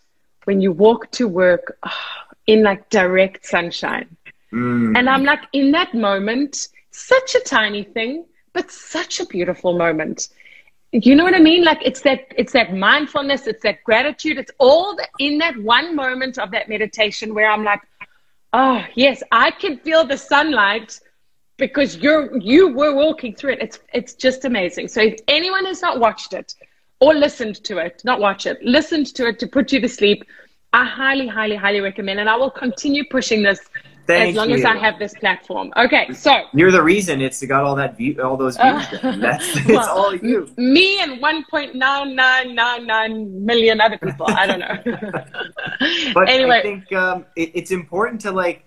when 0.45 0.61
you 0.61 0.73
walk 0.73 1.11
to 1.13 1.29
work 1.29 1.77
ah, 1.83 2.27
in 2.47 2.63
like 2.63 2.89
direct 2.91 3.47
sunshine. 3.47 4.17
Mm. 4.53 4.99
And 4.99 5.09
I'm 5.09 5.25
like, 5.25 5.43
in 5.53 5.73
that 5.73 5.95
moment, 5.95 6.69
such 6.91 7.35
a 7.35 7.41
tiny 7.41 7.85
thing, 7.85 8.27
but 8.53 8.71
such 8.71 9.21
a 9.21 9.27
beautiful 9.27 9.77
moment. 9.77 10.29
You 10.93 11.15
know 11.15 11.23
what 11.23 11.35
I 11.35 11.41
mean? 11.41 11.65
Like 11.65 11.79
it's 11.83 12.01
that 12.03 12.27
it's 12.37 12.53
that 12.53 12.75
mindfulness, 12.75 13.47
it's 13.47 13.63
that 13.63 13.85
gratitude, 13.85 14.39
it's 14.39 14.51
all 14.59 14.97
the, 14.97 15.07
in 15.21 15.39
that 15.39 15.57
one 15.59 15.95
moment 15.95 16.37
of 16.37 16.51
that 16.51 16.69
meditation 16.69 17.33
where 17.33 17.49
I'm 17.49 17.63
like, 17.63 17.81
oh 18.53 18.85
yes, 18.97 19.23
I 19.31 19.53
can 19.53 19.79
feel 19.79 20.05
the 20.05 20.19
sunlight 20.19 20.99
because 21.61 21.99
you're 21.99 22.37
you 22.39 22.75
were 22.75 22.95
walking 22.95 23.37
through 23.37 23.53
it. 23.53 23.59
It's 23.61 23.79
it's 23.95 24.15
just 24.15 24.45
amazing. 24.45 24.89
So 24.89 25.03
if 25.03 25.21
anyone 25.29 25.65
has 25.67 25.81
not 25.81 26.01
watched 26.01 26.33
it 26.33 26.55
or 26.99 27.15
listened 27.15 27.63
to 27.65 27.79
it, 27.79 28.03
not 28.05 28.19
watch 28.19 28.47
it, 28.47 28.61
listened 28.63 29.15
to 29.15 29.29
it 29.29 29.39
to 29.39 29.47
put 29.47 29.71
you 29.71 29.81
to 29.81 29.89
sleep, 29.89 30.25
I 30.73 30.85
highly, 30.85 31.29
highly, 31.29 31.57
highly 31.57 31.81
recommend, 31.81 32.19
and 32.19 32.29
I 32.29 32.37
will 32.37 32.51
continue 32.51 33.05
pushing 33.09 33.43
this 33.43 33.61
Thank 34.07 34.31
as 34.31 34.37
long 34.37 34.53
as. 34.53 34.65
I 34.65 34.77
have 34.77 34.99
this 34.99 35.13
platform. 35.15 35.73
Okay, 35.77 36.13
so 36.13 36.45
You're 36.53 36.73
the 36.73 36.83
reason 36.83 37.21
it's 37.21 37.45
got 37.47 37.65
all 37.65 37.77
that 37.77 37.97
view, 37.97 38.21
all 38.23 38.37
those 38.37 38.57
views. 38.57 38.87
then. 39.03 39.21
That's 39.21 39.57
it's 39.57 39.69
well, 39.69 39.89
all 39.89 40.15
you. 40.15 40.49
Me 40.57 41.01
and 41.01 41.23
1.9999 41.23 43.31
million 43.33 43.81
other 43.81 43.99
people. 43.99 44.27
I 44.29 44.47
don't 44.47 44.61
know. 44.61 44.77
But 46.15 46.29
anyway, 46.29 46.59
I 46.59 46.63
think 46.63 46.93
um, 46.93 47.25
it, 47.37 47.53
it's 47.55 47.71
important 47.71 48.21
to 48.23 48.33
like, 48.33 48.65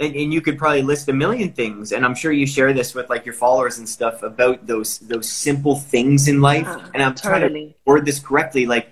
and, 0.00 0.16
and 0.16 0.32
you 0.32 0.40
could 0.40 0.58
probably 0.58 0.82
list 0.82 1.08
a 1.08 1.12
million 1.12 1.52
things, 1.52 1.92
and 1.92 2.04
I'm 2.04 2.14
sure 2.14 2.32
you 2.32 2.46
share 2.46 2.72
this 2.72 2.94
with 2.94 3.10
like 3.10 3.26
your 3.26 3.34
followers 3.34 3.78
and 3.78 3.88
stuff 3.88 4.22
about 4.22 4.66
those 4.66 4.98
those 5.00 5.28
simple 5.28 5.76
things 5.76 6.26
in 6.26 6.40
life. 6.40 6.66
Ah, 6.66 6.90
and 6.94 7.02
I'm 7.02 7.14
trying 7.14 7.42
to 7.42 7.48
totally. 7.48 7.76
word 7.84 8.06
this 8.06 8.18
correctly. 8.18 8.64
Like 8.66 8.88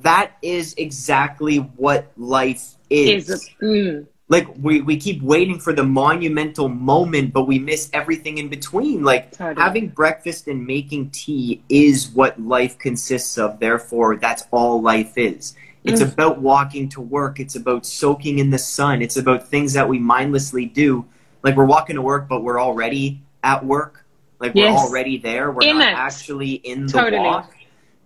that 0.00 0.32
is 0.40 0.74
exactly 0.78 1.58
what 1.58 2.10
life 2.16 2.74
is. 2.88 3.28
is 3.28 3.50
mm, 3.60 4.06
like 4.28 4.48
we, 4.60 4.80
we 4.80 4.96
keep 4.96 5.22
waiting 5.22 5.58
for 5.58 5.72
the 5.72 5.84
monumental 5.84 6.68
moment 6.68 7.32
but 7.32 7.44
we 7.44 7.58
miss 7.58 7.88
everything 7.92 8.38
in 8.38 8.48
between 8.48 9.04
like 9.04 9.30
Totally. 9.32 9.62
having 9.62 9.88
breakfast 9.88 10.48
and 10.48 10.66
making 10.66 11.10
tea 11.10 11.62
is 11.68 12.08
what 12.08 12.40
life 12.40 12.76
consists 12.78 13.38
of 13.38 13.60
therefore 13.60 14.16
that's 14.16 14.44
all 14.50 14.82
life 14.82 15.12
is 15.16 15.54
it's 15.86 16.02
Mm. 16.02 16.12
about 16.12 16.40
walking 16.40 16.88
to 16.90 17.00
work. 17.00 17.38
It's 17.40 17.56
about 17.56 17.86
soaking 17.86 18.38
in 18.38 18.50
the 18.50 18.58
sun. 18.58 19.02
It's 19.02 19.16
about 19.16 19.48
things 19.48 19.72
that 19.74 19.88
we 19.88 19.98
mindlessly 19.98 20.66
do. 20.66 21.04
Like 21.42 21.56
we're 21.56 21.64
walking 21.76 21.96
to 21.96 22.02
work 22.02 22.28
but 22.28 22.42
we're 22.42 22.60
already 22.60 23.22
at 23.42 23.64
work. 23.64 24.04
Like 24.40 24.54
we're 24.54 24.68
already 24.68 25.16
there. 25.18 25.50
We're 25.52 25.62
In 25.62 25.78
not 25.78 25.92
it. 25.92 25.96
actually 25.96 26.52
in 26.54 26.86
the 26.86 26.92
Totally. 26.92 27.22
walk. 27.22 27.52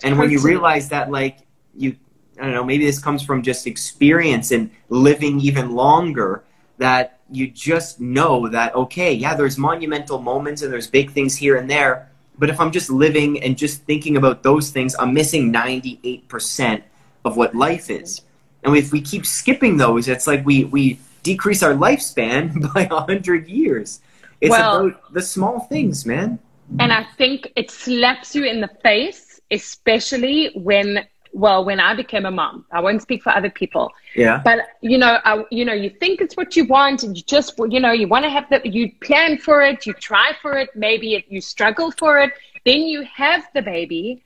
And 0.05 0.19
when 0.19 0.31
you 0.31 0.41
realize 0.41 0.89
that 0.91 1.11
like 1.11 1.39
you 1.75 1.97
i 2.39 2.45
don't 2.45 2.55
know 2.55 2.65
maybe 2.65 2.85
this 2.87 2.99
comes 2.99 3.23
from 3.23 3.43
just 3.43 3.67
experience 3.67 4.51
and 4.51 4.71
living 4.89 5.41
even 5.41 5.67
longer 5.73 6.43
that 6.79 7.19
you 7.31 7.47
just 7.47 8.01
know 8.01 8.49
that 8.49 8.75
okay 8.75 9.13
yeah 9.13 9.35
there's 9.35 9.59
monumental 9.59 10.19
moments 10.21 10.63
and 10.63 10.73
there's 10.73 10.87
big 10.89 11.11
things 11.11 11.37
here 11.37 11.57
and 11.57 11.69
there. 11.71 12.09
But 12.39 12.49
if 12.49 12.59
i'm 12.59 12.73
just 12.73 12.89
living 12.89 13.43
and 13.45 13.59
just 13.59 13.83
thinking 13.85 14.17
about 14.17 14.43
those 14.43 14.71
things 14.71 14.97
i'm 14.99 15.13
missing 15.13 15.53
98% 15.53 16.83
of 17.25 17.37
what 17.37 17.55
life 17.55 17.91
is. 17.91 18.23
And 18.63 18.77
if 18.77 18.93
we 18.93 19.01
keep 19.01 19.25
skipping 19.27 19.77
those 19.77 20.09
it's 20.09 20.27
like 20.27 20.45
we 20.45 20.65
we 20.65 20.99
decrease 21.23 21.63
our 21.63 21.75
lifespan 21.75 22.73
by 22.75 22.85
100 22.85 23.49
years. 23.49 24.01
It's 24.41 24.51
Well- 24.51 24.87
about 24.87 25.13
the 25.13 25.23
small 25.23 25.61
things 25.61 26.07
man. 26.07 26.39
And 26.79 26.93
I 26.93 27.05
think 27.19 27.53
it 27.57 27.69
slaps 27.71 28.35
you 28.37 28.45
in 28.45 28.61
the 28.61 28.71
face, 28.83 29.41
especially 29.51 30.53
when, 30.55 31.05
well, 31.33 31.65
when 31.65 31.81
I 31.81 31.95
became 31.95 32.27
a 32.27 32.31
mom. 32.31 32.65
I 32.71 32.79
won't 32.81 33.03
speak 33.03 33.25
for 33.25 33.31
other 33.31 33.51
people, 33.51 33.93
yeah. 34.15 34.41
But 34.45 34.69
you 34.81 34.97
know, 34.97 35.19
I, 35.25 35.45
you 35.51 35.65
know, 35.65 35.73
you 35.73 35.91
think 35.91 36.21
it's 36.21 36.37
what 36.37 36.55
you 36.55 36.65
want, 36.67 37.03
and 37.03 37.17
you 37.17 37.25
just, 37.25 37.59
you 37.69 37.81
know, 37.81 37.91
you 37.91 38.07
want 38.07 38.25
to 38.25 38.31
have 38.31 38.49
the, 38.51 38.61
you 38.65 38.93
plan 39.01 39.37
for 39.39 39.63
it, 39.63 39.85
you 39.85 39.95
try 39.95 40.33
for 40.41 40.59
it, 40.59 40.69
maybe 40.77 41.15
it, 41.15 41.25
you 41.29 41.41
struggle 41.41 41.91
for 41.91 42.21
it, 42.21 42.31
then 42.65 42.83
you 42.83 43.03
have 43.03 43.49
the 43.53 43.63
baby, 43.63 44.23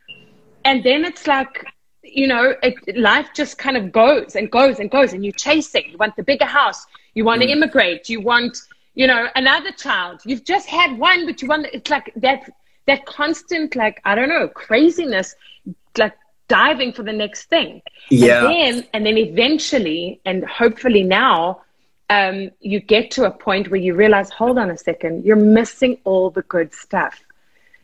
and 0.66 0.84
then 0.84 1.04
it's 1.06 1.26
like, 1.26 1.64
you 2.04 2.26
know, 2.26 2.54
it, 2.62 2.96
life 2.96 3.28
just 3.34 3.58
kind 3.58 3.76
of 3.76 3.92
goes 3.92 4.36
and 4.36 4.50
goes 4.50 4.78
and 4.78 4.90
goes, 4.90 5.12
and 5.12 5.24
you're 5.24 5.32
chasing. 5.32 5.90
You 5.90 5.98
want 5.98 6.16
the 6.16 6.22
bigger 6.22 6.44
house, 6.44 6.86
you 7.14 7.24
want 7.24 7.42
to 7.42 7.48
immigrate, 7.48 8.08
you 8.08 8.20
want, 8.20 8.58
you 8.94 9.06
know, 9.06 9.28
another 9.34 9.72
child. 9.72 10.20
You've 10.24 10.44
just 10.44 10.68
had 10.68 10.98
one, 10.98 11.26
but 11.26 11.42
you 11.42 11.48
want. 11.48 11.66
It's 11.72 11.90
like 11.90 12.12
that, 12.16 12.50
that 12.86 13.06
constant, 13.06 13.74
like 13.76 14.00
I 14.04 14.14
don't 14.14 14.28
know, 14.28 14.48
craziness, 14.48 15.34
like 15.98 16.16
diving 16.48 16.92
for 16.92 17.02
the 17.02 17.12
next 17.12 17.44
thing. 17.46 17.82
Yeah. 18.10 18.46
And 18.46 18.50
then, 18.50 18.88
and 18.92 19.06
then 19.06 19.18
eventually, 19.18 20.20
and 20.24 20.44
hopefully 20.44 21.02
now, 21.02 21.62
um, 22.10 22.50
you 22.60 22.80
get 22.80 23.10
to 23.12 23.24
a 23.24 23.30
point 23.30 23.70
where 23.70 23.80
you 23.80 23.94
realize, 23.94 24.30
hold 24.30 24.58
on 24.58 24.70
a 24.70 24.76
second, 24.76 25.24
you're 25.24 25.36
missing 25.36 25.98
all 26.04 26.30
the 26.30 26.42
good 26.42 26.72
stuff 26.72 27.18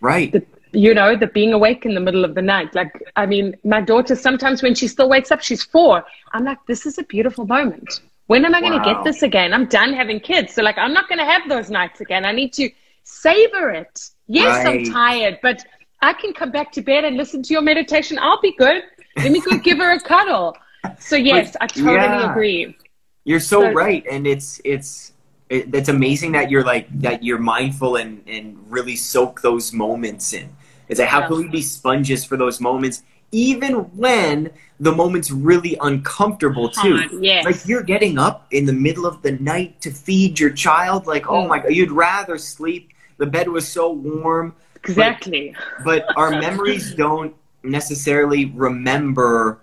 right 0.00 0.32
the 0.32 0.44
you 0.72 0.94
know 0.94 1.16
the 1.16 1.26
being 1.26 1.52
awake 1.52 1.84
in 1.84 1.94
the 1.94 2.00
middle 2.00 2.24
of 2.24 2.34
the 2.34 2.42
night. 2.42 2.74
Like 2.74 2.92
i 3.16 3.26
mean 3.26 3.56
my 3.64 3.80
daughter 3.80 4.14
sometimes 4.16 4.62
when 4.62 4.74
she 4.74 4.88
still 4.88 5.08
wakes 5.08 5.30
up 5.30 5.40
she's 5.40 5.62
four. 5.64 6.04
I'm 6.32 6.44
like 6.44 6.58
this 6.66 6.86
is 6.86 6.98
a 6.98 7.04
beautiful 7.04 7.46
moment. 7.46 8.00
When 8.26 8.44
am 8.44 8.54
i 8.54 8.60
going 8.60 8.78
to 8.78 8.84
get 8.84 9.02
this 9.02 9.22
again? 9.22 9.52
I'm 9.52 9.66
done 9.66 9.92
having 9.92 10.20
kids. 10.20 10.54
So 10.54 10.62
like 10.62 10.78
i'm 10.78 10.92
not 10.92 11.08
going 11.08 11.18
to 11.18 11.24
have 11.24 11.48
those 11.48 11.70
nights 11.70 12.00
again. 12.00 12.24
I 12.24 12.32
need 12.32 12.52
to 12.54 12.70
savor 13.04 13.70
it. 13.70 14.10
Yes 14.26 14.66
i'm 14.66 14.84
tired 14.84 15.38
but 15.42 15.64
i 16.02 16.12
can 16.12 16.32
come 16.32 16.50
back 16.50 16.72
to 16.72 16.82
bed 16.82 17.04
and 17.04 17.16
listen 17.16 17.42
to 17.42 17.52
your 17.52 17.62
meditation. 17.62 18.18
I'll 18.20 18.40
be 18.40 18.54
good. 18.56 18.82
Let 19.16 19.32
me 19.32 19.40
go 19.40 19.58
give 19.58 19.78
her 19.78 19.92
a 19.92 20.00
cuddle. 20.00 20.56
So 20.98 21.16
yes 21.16 21.56
i 21.60 21.66
totally 21.66 21.94
yeah. 21.96 22.30
agree. 22.30 22.76
You're 23.24 23.40
so 23.40 23.62
So- 23.62 23.72
right, 23.72 24.04
and 24.10 24.26
it's 24.26 24.60
it's 24.64 25.12
it, 25.50 25.74
it's 25.74 25.88
amazing 25.88 26.32
that 26.32 26.50
you're 26.50 26.64
like 26.64 26.86
that 27.00 27.22
you're 27.22 27.38
mindful 27.38 27.96
and 27.96 28.22
and 28.26 28.58
really 28.68 28.96
soak 28.96 29.42
those 29.42 29.72
moments 29.72 30.32
in. 30.32 30.48
It's 30.90 31.00
like 31.00 31.08
how 31.08 31.20
Yeah. 31.20 31.28
can 31.28 31.36
we 31.38 31.48
be 31.48 31.62
sponges 31.62 32.24
for 32.24 32.36
those 32.36 32.60
moments, 32.60 33.02
even 33.32 33.72
when 33.96 34.50
the 34.78 34.92
moment's 34.92 35.30
really 35.30 35.76
uncomfortable 35.80 36.68
too. 36.68 36.96
Hard, 36.98 37.10
yes. 37.22 37.44
Like 37.44 37.58
you're 37.68 37.82
getting 37.94 38.18
up 38.18 38.46
in 38.50 38.66
the 38.66 38.72
middle 38.86 39.06
of 39.06 39.22
the 39.22 39.32
night 39.32 39.80
to 39.82 39.90
feed 39.90 40.38
your 40.40 40.50
child. 40.50 41.06
Like 41.06 41.26
oh 41.30 41.44
Mm. 41.44 41.48
my 41.48 41.58
god, 41.60 41.72
you'd 41.72 41.92
rather 41.92 42.36
sleep. 42.38 42.90
The 43.18 43.26
bed 43.26 43.48
was 43.48 43.68
so 43.68 43.84
warm, 43.92 44.54
exactly 44.76 45.54
but 45.84 46.04
our 46.16 46.30
memories 46.46 46.94
don't 46.94 47.34
necessarily 47.62 48.46
remember 48.46 49.58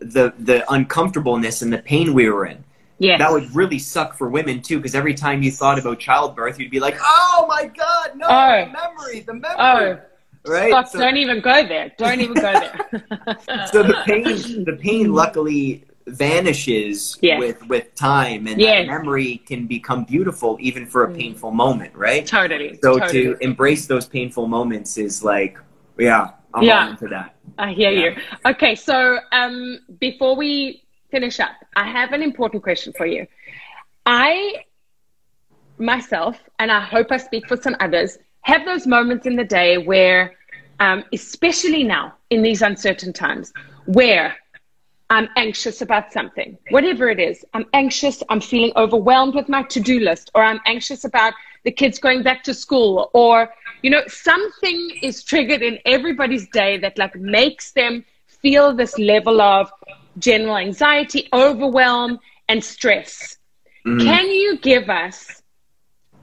the 0.00 0.32
the 0.38 0.58
uncomfortableness 0.72 1.62
and 1.62 1.70
the 1.72 1.78
pain 1.78 2.12
we 2.14 2.28
were 2.28 2.46
in 2.46 2.64
Yeah, 2.98 3.18
that 3.18 3.30
would 3.30 3.54
really 3.54 3.78
suck 3.78 4.16
for 4.18 4.28
women 4.38 4.62
too 4.62 4.78
because 4.78 4.94
every 4.94 5.14
time 5.14 5.42
you 5.44 5.50
thought 5.50 5.78
about 5.78 5.98
childbirth 6.00 6.58
you'd 6.58 6.70
be 6.70 6.80
like 6.80 6.96
oh 7.00 7.44
my 7.54 7.64
god 7.82 8.08
no 8.16 8.26
Oh. 8.28 8.64
the 8.64 8.72
memory 8.80 9.20
the 9.30 9.34
memory 9.34 9.56
oh 9.58 10.00
right 10.46 10.70
Scott, 10.70 10.90
so, 10.90 10.98
don't 10.98 11.16
even 11.16 11.40
go 11.40 11.66
there 11.66 11.92
don't 11.98 12.20
even 12.20 12.34
go 12.34 12.52
there 12.58 12.80
so 13.72 13.82
the 13.82 13.94
pain 14.04 14.64
the 14.64 14.76
pain 14.80 15.12
luckily 15.12 15.84
vanishes 16.06 17.16
Yes. 17.22 17.38
with 17.38 17.66
with 17.68 17.94
time 17.94 18.48
and 18.48 18.60
Yes. 18.60 18.86
memory 18.88 19.36
can 19.46 19.66
become 19.68 20.04
beautiful 20.04 20.56
even 20.60 20.84
for 20.86 21.04
a 21.04 21.08
Mm. 21.10 21.16
painful 21.16 21.52
moment 21.52 21.94
right 21.94 22.26
totally 22.26 22.76
so 22.82 22.98
totally. 22.98 23.12
to 23.36 23.36
embrace 23.40 23.86
those 23.86 24.06
painful 24.06 24.48
moments 24.48 24.98
is 24.98 25.22
like 25.22 25.58
yeah 25.98 26.30
i'm 26.54 26.64
Yeah. 26.64 26.84
all 26.86 26.90
into 26.90 27.08
that 27.08 27.34
I 27.58 27.72
hear 27.72 27.90
Yeah. 27.90 28.02
you. 28.04 28.16
Okay, 28.46 28.74
so 28.74 29.18
um, 29.30 29.78
before 30.00 30.34
we 30.34 30.82
finish 31.10 31.38
up, 31.38 31.50
I 31.76 31.84
have 31.86 32.12
an 32.12 32.22
important 32.22 32.62
question 32.62 32.92
for 32.96 33.04
you. 33.04 33.26
I 34.06 34.64
myself, 35.78 36.36
and 36.58 36.72
I 36.72 36.80
hope 36.80 37.08
I 37.10 37.18
speak 37.18 37.46
for 37.48 37.56
some 37.56 37.76
others, 37.80 38.18
have 38.42 38.64
those 38.64 38.86
moments 38.86 39.26
in 39.26 39.36
the 39.36 39.44
day 39.44 39.78
where, 39.78 40.34
um, 40.80 41.04
especially 41.12 41.84
now 41.84 42.14
in 42.30 42.42
these 42.42 42.62
uncertain 42.62 43.12
times, 43.12 43.52
where 43.86 44.36
I'm 45.10 45.28
anxious 45.36 45.82
about 45.82 46.12
something, 46.12 46.58
whatever 46.68 47.08
it 47.08 47.20
is. 47.20 47.44
I'm 47.54 47.66
anxious, 47.72 48.22
I'm 48.28 48.40
feeling 48.40 48.72
overwhelmed 48.76 49.34
with 49.34 49.48
my 49.48 49.62
to 49.64 49.80
do 49.80 50.00
list, 50.00 50.30
or 50.34 50.42
I'm 50.42 50.60
anxious 50.66 51.04
about 51.04 51.34
the 51.64 51.70
kids 51.70 51.98
going 51.98 52.22
back 52.22 52.42
to 52.44 52.54
school, 52.54 53.10
or, 53.12 53.52
you 53.82 53.90
know, 53.90 54.02
something 54.06 54.90
is 55.02 55.22
triggered 55.22 55.62
in 55.62 55.78
everybody's 55.84 56.48
day 56.48 56.78
that 56.78 56.98
like 56.98 57.14
makes 57.16 57.72
them 57.72 58.04
feel 58.26 58.74
this 58.74 58.98
level 58.98 59.40
of 59.40 59.70
general 60.18 60.56
anxiety, 60.56 61.28
overwhelm, 61.32 62.18
and 62.48 62.64
stress. 62.64 63.36
Mhm. 63.86 64.00
Can 64.00 64.30
you 64.30 64.58
give 64.58 64.88
us 64.90 65.41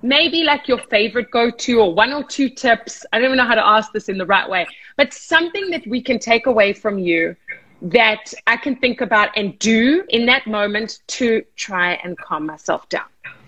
maybe 0.01 0.43
like 0.43 0.67
your 0.67 0.79
favorite 0.89 1.31
go 1.31 1.51
to 1.51 1.79
or 1.79 1.93
one 1.93 2.13
or 2.13 2.23
two 2.23 2.49
tips? 2.49 3.05
I 3.11 3.19
don't 3.19 3.25
even 3.25 3.37
know 3.37 3.45
how 3.45 3.55
to 3.55 3.65
ask 3.65 3.91
this 3.91 4.09
in 4.09 4.17
the 4.17 4.25
right 4.25 4.49
way, 4.49 4.67
but 4.97 5.13
something 5.13 5.69
that 5.71 5.85
we 5.87 6.01
can 6.01 6.19
take 6.19 6.45
away 6.45 6.73
from 6.73 6.99
you 6.99 7.35
that 7.81 8.33
I 8.47 8.57
can 8.57 8.75
think 8.75 9.01
about 9.01 9.29
and 9.37 9.57
do 9.59 10.03
in 10.09 10.25
that 10.25 10.47
moment 10.47 10.99
to 11.07 11.43
try 11.55 11.93
and 12.03 12.17
calm 12.17 12.45
myself 12.45 12.89
down. 12.89 13.05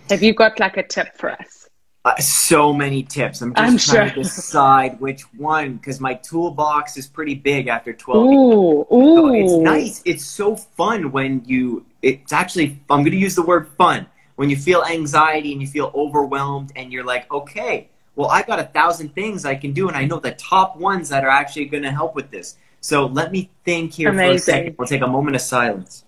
Have 0.09 0.23
you 0.23 0.33
got 0.33 0.59
like 0.59 0.77
a 0.77 0.83
tip 0.83 1.15
for 1.15 1.31
us? 1.31 1.69
Uh, 2.03 2.17
so 2.17 2.73
many 2.73 3.03
tips. 3.03 3.41
I'm 3.41 3.53
just 3.53 3.61
I'm 3.61 3.77
trying 3.77 4.09
sure. 4.09 4.23
to 4.23 4.23
decide 4.23 4.99
which 4.99 5.21
one 5.37 5.75
because 5.75 5.99
my 5.99 6.15
toolbox 6.15 6.97
is 6.97 7.05
pretty 7.05 7.35
big 7.35 7.67
after 7.67 7.93
12 7.93 8.25
Ooh, 8.25 8.87
So 8.89 8.95
ooh. 8.95 9.33
it's 9.35 9.53
nice. 9.53 10.01
It's 10.03 10.25
so 10.25 10.55
fun 10.55 11.11
when 11.11 11.43
you. 11.45 11.85
It's 12.01 12.33
actually. 12.33 12.79
I'm 12.89 13.01
going 13.01 13.11
to 13.11 13.17
use 13.17 13.35
the 13.35 13.43
word 13.43 13.69
fun 13.77 14.07
when 14.41 14.49
you 14.49 14.57
feel 14.57 14.83
anxiety 14.85 15.51
and 15.51 15.61
you 15.61 15.67
feel 15.67 15.91
overwhelmed 15.93 16.71
and 16.75 16.91
you're 16.91 17.03
like, 17.03 17.31
okay, 17.31 17.87
well, 18.15 18.27
I've 18.29 18.47
got 18.47 18.57
a 18.57 18.63
thousand 18.63 19.13
things 19.13 19.45
I 19.45 19.53
can 19.53 19.71
do, 19.71 19.87
and 19.87 19.95
I 19.95 20.05
know 20.05 20.17
the 20.17 20.31
top 20.31 20.77
ones 20.77 21.09
that 21.09 21.23
are 21.23 21.29
actually 21.29 21.65
going 21.65 21.83
to 21.83 21.91
help 21.91 22.15
with 22.15 22.31
this. 22.31 22.57
So 22.79 23.05
let 23.05 23.31
me 23.31 23.51
think 23.65 23.93
here 23.93 24.11
for 24.11 24.19
a 24.19 24.39
second. 24.39 24.77
We'll 24.79 24.87
take 24.87 25.03
a 25.03 25.07
moment 25.07 25.35
of 25.35 25.43
silence. 25.43 26.05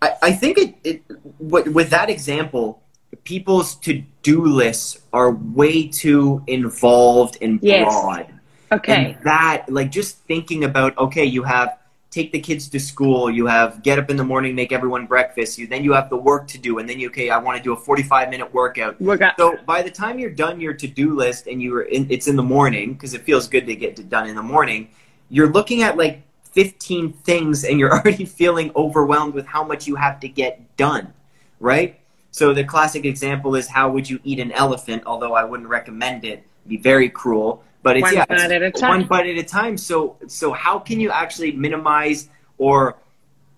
I, 0.00 0.12
I 0.22 0.32
think 0.32 0.58
it, 0.58 0.76
it 0.84 1.02
with 1.40 1.66
with 1.78 1.90
that 1.90 2.08
example, 2.08 2.80
people's 3.24 3.74
to 3.86 4.04
do 4.22 4.44
lists 4.44 5.00
are 5.12 5.32
way 5.32 5.88
too 5.88 6.40
involved 6.46 7.38
and 7.40 7.58
Yes. 7.60 7.82
broad. 7.82 8.32
Okay. 8.70 8.94
And 8.94 9.24
that, 9.24 9.68
like, 9.68 9.90
just 9.90 10.18
thinking 10.28 10.62
about, 10.62 10.96
okay, 10.98 11.24
you 11.24 11.42
have 11.42 11.78
take 12.10 12.32
the 12.32 12.40
kids 12.40 12.68
to 12.68 12.80
school, 12.80 13.30
you 13.30 13.46
have 13.46 13.82
get 13.82 13.98
up 13.98 14.10
in 14.10 14.16
the 14.16 14.24
morning, 14.24 14.54
make 14.54 14.72
everyone 14.72 15.06
breakfast, 15.06 15.58
you 15.58 15.66
then 15.66 15.84
you 15.84 15.92
have 15.92 16.08
the 16.08 16.16
work 16.16 16.46
to 16.48 16.58
do, 16.58 16.78
and 16.78 16.88
then 16.88 16.98
you, 16.98 17.08
okay, 17.08 17.30
I 17.30 17.38
want 17.38 17.58
to 17.58 17.62
do 17.62 17.72
a 17.72 17.76
45 17.76 18.30
minute 18.30 18.52
workout. 18.54 19.00
We're 19.00 19.16
So 19.38 19.58
by 19.66 19.82
the 19.82 19.90
time 19.90 20.18
you're 20.18 20.30
done 20.30 20.60
your 20.60 20.74
to 20.74 20.86
do 20.86 21.14
list 21.14 21.46
and 21.46 21.60
you're 21.60 21.82
in, 21.82 22.06
it's 22.10 22.28
in 22.28 22.36
the 22.36 22.42
morning 22.42 22.94
because 22.94 23.14
it 23.14 23.22
feels 23.22 23.48
good 23.48 23.66
to 23.66 23.76
get 23.76 23.98
it 23.98 24.08
done 24.08 24.28
in 24.28 24.36
the 24.36 24.42
morning, 24.42 24.88
you're 25.28 25.50
looking 25.50 25.82
at 25.82 25.96
like 25.96 26.22
15 26.52 27.12
things 27.12 27.64
and 27.64 27.78
you're 27.78 27.92
already 27.98 28.24
feeling 28.24 28.70
overwhelmed 28.76 29.34
with 29.34 29.46
how 29.46 29.64
much 29.64 29.86
you 29.86 29.96
have 29.96 30.20
to 30.20 30.28
get 30.28 30.76
done, 30.76 31.12
right? 31.60 32.00
So 32.30 32.52
the 32.52 32.64
classic 32.64 33.04
example 33.04 33.56
is 33.56 33.66
how 33.66 33.90
would 33.90 34.08
you 34.08 34.20
eat 34.22 34.38
an 34.38 34.52
elephant? 34.52 35.02
Although 35.06 35.34
I 35.34 35.44
wouldn't 35.44 35.68
recommend 35.68 36.24
it, 36.24 36.44
It'd 36.66 36.82
be 36.82 36.82
very 36.82 37.08
cruel. 37.08 37.62
But 37.86 37.98
it's 37.98 38.02
One 38.02 38.14
yeah, 38.14 38.26
bite 38.26 38.50
at 38.50 38.62
a 38.62 38.72
time. 38.72 38.88
one 38.88 39.06
bite 39.06 39.28
at 39.28 39.36
a 39.36 39.44
time. 39.44 39.76
So 39.76 40.16
so 40.26 40.52
how 40.52 40.76
can 40.80 40.98
you 40.98 41.12
actually 41.12 41.52
minimize 41.52 42.28
or 42.58 42.96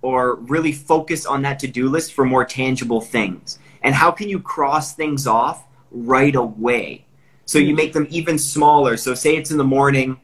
or 0.02 0.34
really 0.34 0.70
focus 0.70 1.24
on 1.24 1.40
that 1.42 1.58
to-do 1.60 1.88
list 1.88 2.12
for 2.12 2.26
more 2.26 2.44
tangible 2.44 3.00
things? 3.00 3.58
And 3.80 3.94
how 3.94 4.10
can 4.10 4.28
you 4.28 4.38
cross 4.38 4.94
things 4.94 5.26
off 5.26 5.64
right 5.90 6.36
away? 6.36 7.06
So 7.46 7.58
you 7.58 7.74
make 7.74 7.94
them 7.94 8.06
even 8.10 8.38
smaller. 8.38 8.98
So 8.98 9.14
say 9.14 9.34
it's 9.34 9.50
in 9.50 9.56
the 9.56 9.64
morning 9.64 10.20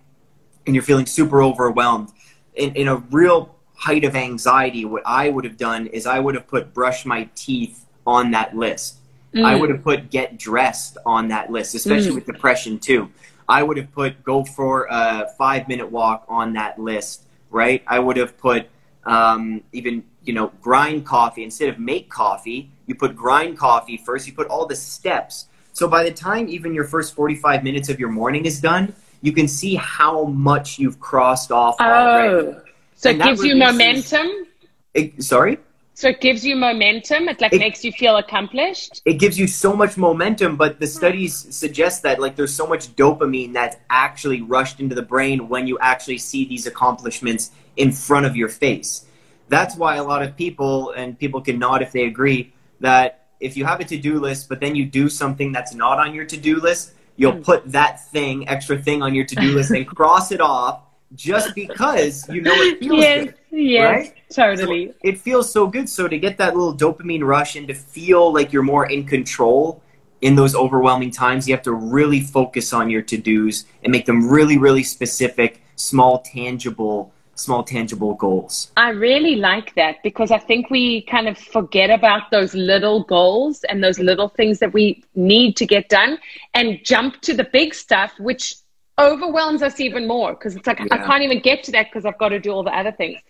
and 0.66 0.74
you're 0.74 0.84
feeling 0.84 1.06
super 1.06 1.42
overwhelmed. 1.42 2.10
In, 2.56 2.74
in 2.74 2.88
a 2.88 2.96
real 2.96 3.56
height 3.74 4.04
of 4.04 4.14
anxiety, 4.14 4.84
what 4.84 5.02
I 5.06 5.30
would 5.30 5.46
have 5.46 5.56
done 5.56 5.86
is 5.86 6.06
I 6.06 6.18
would 6.18 6.34
have 6.34 6.46
put 6.46 6.74
brush 6.74 7.06
my 7.06 7.30
teeth 7.34 7.86
on 8.06 8.32
that 8.32 8.54
list. 8.54 8.98
Mm. 9.32 9.46
I 9.46 9.54
would 9.54 9.70
have 9.70 9.82
put 9.82 10.10
get 10.10 10.38
dressed 10.38 10.98
on 11.06 11.28
that 11.28 11.50
list, 11.50 11.74
especially 11.74 12.10
mm. 12.10 12.16
with 12.16 12.26
depression 12.26 12.78
too. 12.78 13.10
I 13.48 13.62
would 13.62 13.76
have 13.76 13.92
put 13.92 14.22
go 14.24 14.44
for 14.44 14.86
a 14.90 15.28
five 15.36 15.68
minute 15.68 15.90
walk 15.90 16.24
on 16.28 16.52
that 16.54 16.78
list, 16.78 17.24
right? 17.50 17.82
I 17.86 17.98
would 17.98 18.16
have 18.16 18.36
put 18.38 18.68
um, 19.04 19.62
even 19.72 20.04
you 20.24 20.32
know 20.32 20.52
grind 20.60 21.04
coffee 21.06 21.44
instead 21.44 21.68
of 21.68 21.78
make 21.78 22.10
coffee. 22.10 22.70
You 22.86 22.94
put 22.94 23.16
grind 23.16 23.58
coffee 23.58 23.96
first. 23.96 24.26
You 24.26 24.32
put 24.32 24.48
all 24.48 24.66
the 24.66 24.76
steps. 24.76 25.46
So 25.72 25.88
by 25.88 26.04
the 26.04 26.12
time 26.12 26.48
even 26.48 26.74
your 26.74 26.84
first 26.84 27.14
forty 27.14 27.34
five 27.34 27.64
minutes 27.64 27.88
of 27.88 27.98
your 27.98 28.10
morning 28.10 28.46
is 28.46 28.60
done, 28.60 28.94
you 29.22 29.32
can 29.32 29.48
see 29.48 29.74
how 29.74 30.24
much 30.24 30.78
you've 30.78 31.00
crossed 31.00 31.50
off. 31.50 31.76
Oh, 31.80 31.84
already. 31.84 32.58
so 32.94 33.10
and 33.10 33.20
it 33.20 33.24
gives 33.24 33.44
you 33.44 33.56
momentum. 33.56 34.46
It, 34.94 35.22
sorry. 35.22 35.58
So 35.96 36.08
it 36.08 36.20
gives 36.20 36.44
you 36.44 36.56
momentum. 36.56 37.28
It 37.28 37.40
like 37.40 37.52
it, 37.52 37.60
makes 37.60 37.84
you 37.84 37.92
feel 37.92 38.16
accomplished. 38.16 39.00
It 39.04 39.14
gives 39.14 39.38
you 39.38 39.46
so 39.46 39.76
much 39.76 39.96
momentum, 39.96 40.56
but 40.56 40.80
the 40.80 40.88
studies 40.88 41.34
suggest 41.54 42.02
that 42.02 42.20
like 42.20 42.34
there's 42.34 42.52
so 42.52 42.66
much 42.66 42.88
dopamine 42.96 43.52
that's 43.52 43.76
actually 43.88 44.42
rushed 44.42 44.80
into 44.80 44.96
the 44.96 45.02
brain 45.02 45.48
when 45.48 45.68
you 45.68 45.78
actually 45.78 46.18
see 46.18 46.44
these 46.44 46.66
accomplishments 46.66 47.52
in 47.76 47.92
front 47.92 48.26
of 48.26 48.34
your 48.34 48.48
face. 48.48 49.06
That's 49.48 49.76
why 49.76 49.96
a 49.96 50.04
lot 50.04 50.22
of 50.22 50.36
people 50.36 50.90
and 50.90 51.16
people 51.16 51.40
can 51.40 51.60
nod 51.60 51.80
if 51.80 51.92
they 51.92 52.04
agree 52.06 52.52
that 52.80 53.28
if 53.38 53.56
you 53.56 53.64
have 53.64 53.78
a 53.78 53.84
to-do 53.84 54.18
list 54.18 54.48
but 54.48 54.58
then 54.58 54.74
you 54.74 54.84
do 54.84 55.08
something 55.08 55.52
that's 55.52 55.74
not 55.74 56.00
on 56.00 56.12
your 56.12 56.24
to-do 56.24 56.56
list, 56.60 56.94
you'll 57.16 57.34
mm. 57.34 57.44
put 57.44 57.70
that 57.70 58.04
thing, 58.10 58.48
extra 58.48 58.76
thing 58.76 59.00
on 59.00 59.14
your 59.14 59.24
to-do 59.24 59.52
list 59.54 59.70
and 59.70 59.86
cross 59.96 60.32
it 60.32 60.40
off 60.40 60.80
just 61.14 61.54
because 61.54 62.28
you 62.28 62.40
know 62.40 62.52
it 62.54 62.78
feels 62.78 62.98
yes, 62.98 63.24
good. 63.24 63.34
Yes, 63.50 64.06
right? 64.06 64.14
totally. 64.30 64.88
So 64.88 64.94
it 65.02 65.18
feels 65.18 65.52
so 65.52 65.66
good. 65.66 65.88
So 65.88 66.08
to 66.08 66.18
get 66.18 66.38
that 66.38 66.56
little 66.56 66.76
dopamine 66.76 67.24
rush 67.24 67.56
and 67.56 67.68
to 67.68 67.74
feel 67.74 68.32
like 68.32 68.52
you're 68.52 68.62
more 68.62 68.86
in 68.86 69.04
control 69.04 69.82
in 70.20 70.36
those 70.36 70.54
overwhelming 70.54 71.10
times, 71.10 71.46
you 71.46 71.54
have 71.54 71.64
to 71.64 71.72
really 71.72 72.20
focus 72.20 72.72
on 72.72 72.90
your 72.90 73.02
to-dos 73.02 73.66
and 73.82 73.92
make 73.92 74.06
them 74.06 74.28
really, 74.28 74.58
really 74.58 74.82
specific, 74.82 75.62
small, 75.76 76.20
tangible 76.20 77.12
small 77.36 77.64
tangible 77.64 78.14
goals. 78.14 78.70
I 78.76 78.90
really 78.90 79.36
like 79.36 79.74
that 79.74 79.96
because 80.02 80.30
I 80.30 80.38
think 80.38 80.70
we 80.70 81.02
kind 81.02 81.28
of 81.28 81.36
forget 81.36 81.90
about 81.90 82.30
those 82.30 82.54
little 82.54 83.02
goals 83.04 83.64
and 83.64 83.82
those 83.82 83.98
little 83.98 84.28
things 84.28 84.58
that 84.60 84.72
we 84.72 85.02
need 85.14 85.56
to 85.56 85.66
get 85.66 85.88
done 85.88 86.18
and 86.54 86.80
jump 86.84 87.20
to 87.22 87.34
the 87.34 87.44
big 87.44 87.74
stuff 87.74 88.12
which 88.18 88.54
overwhelms 88.98 89.62
us 89.62 89.80
even 89.80 90.06
more 90.06 90.34
because 90.34 90.56
it's 90.56 90.66
like 90.66 90.78
yeah. 90.78 90.86
I 90.90 90.98
can't 90.98 91.22
even 91.22 91.40
get 91.40 91.64
to 91.64 91.72
that 91.72 91.86
because 91.90 92.04
I've 92.04 92.18
got 92.18 92.28
to 92.30 92.40
do 92.40 92.50
all 92.50 92.62
the 92.62 92.76
other 92.76 92.92
things. 92.92 93.20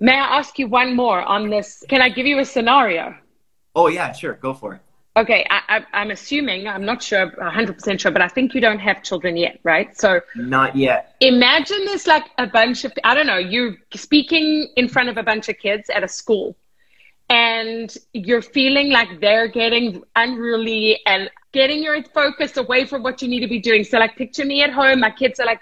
May 0.00 0.12
I 0.12 0.38
ask 0.38 0.58
you 0.58 0.66
one 0.66 0.96
more 0.96 1.22
on 1.22 1.50
this? 1.50 1.84
Can 1.88 2.02
I 2.02 2.08
give 2.08 2.26
you 2.26 2.38
a 2.38 2.44
scenario? 2.44 3.14
Oh 3.74 3.88
yeah, 3.88 4.12
sure, 4.12 4.34
go 4.34 4.54
for 4.54 4.74
it. 4.74 4.80
Okay, 5.16 5.46
I, 5.48 5.84
am 5.92 6.10
assuming 6.10 6.66
I'm 6.66 6.84
not 6.84 7.00
sure, 7.00 7.26
100 7.36 7.74
percent 7.74 8.00
sure, 8.00 8.10
but 8.10 8.20
I 8.20 8.26
think 8.26 8.52
you 8.52 8.60
don't 8.60 8.80
have 8.80 9.04
children 9.04 9.36
yet, 9.36 9.60
right? 9.62 9.96
So 9.96 10.20
not 10.34 10.74
yet. 10.74 11.14
Imagine 11.20 11.84
there's 11.84 12.08
like 12.08 12.24
a 12.38 12.48
bunch 12.48 12.84
of 12.84 12.92
I 13.04 13.14
don't 13.14 13.28
know, 13.28 13.38
you're 13.38 13.76
speaking 13.94 14.68
in 14.76 14.88
front 14.88 15.08
of 15.08 15.16
a 15.16 15.22
bunch 15.22 15.48
of 15.48 15.56
kids 15.58 15.88
at 15.88 16.02
a 16.02 16.08
school, 16.08 16.56
and 17.28 17.96
you're 18.12 18.42
feeling 18.42 18.90
like 18.90 19.20
they're 19.20 19.46
getting 19.46 20.02
unruly 20.16 20.98
and 21.06 21.30
getting 21.54 21.82
your 21.82 22.02
focus 22.02 22.56
away 22.58 22.84
from 22.84 23.02
what 23.02 23.22
you 23.22 23.28
need 23.28 23.40
to 23.40 23.52
be 23.56 23.60
doing. 23.60 23.84
So, 23.84 23.98
like, 23.98 24.16
picture 24.16 24.44
me 24.44 24.62
at 24.62 24.72
home. 24.72 25.00
My 25.00 25.10
kids 25.10 25.40
are 25.40 25.46
like 25.46 25.60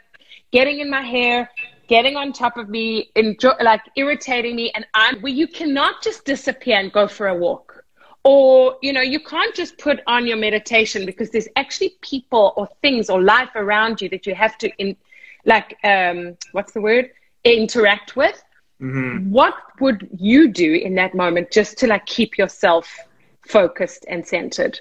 getting 0.50 0.80
in 0.80 0.88
my 0.90 1.02
hair, 1.02 1.48
getting 1.86 2.16
on 2.16 2.32
top 2.32 2.56
of 2.56 2.68
me, 2.68 3.10
enjoy, 3.14 3.52
like 3.60 3.82
irritating 3.94 4.56
me, 4.56 4.72
and 4.74 4.86
I'm 4.94 5.20
where 5.20 5.32
you 5.32 5.46
cannot 5.46 6.02
just 6.02 6.24
disappear 6.24 6.78
and 6.78 6.90
go 6.90 7.06
for 7.06 7.28
a 7.28 7.34
walk. 7.34 7.84
Or, 8.24 8.76
you 8.82 8.92
know, 8.92 9.00
you 9.14 9.20
can't 9.20 9.54
just 9.54 9.78
put 9.78 10.00
on 10.06 10.26
your 10.26 10.36
meditation 10.36 11.04
because 11.04 11.30
there's 11.30 11.48
actually 11.56 11.90
people 12.00 12.54
or 12.56 12.68
things 12.80 13.10
or 13.10 13.20
life 13.20 13.50
around 13.54 14.00
you 14.00 14.08
that 14.10 14.26
you 14.26 14.34
have 14.34 14.56
to, 14.58 14.70
in, 14.78 14.96
like, 15.44 15.76
um, 15.84 16.36
what's 16.52 16.72
the 16.72 16.80
word? 16.80 17.10
Interact 17.44 18.16
with. 18.16 18.42
Mm-hmm. 18.80 19.30
What 19.30 19.54
would 19.80 20.08
you 20.16 20.48
do 20.48 20.74
in 20.74 20.94
that 20.94 21.14
moment 21.14 21.52
just 21.52 21.78
to 21.78 21.86
like 21.86 22.06
keep 22.06 22.38
yourself 22.38 22.86
focused 23.46 24.04
and 24.08 24.26
centered? 24.26 24.80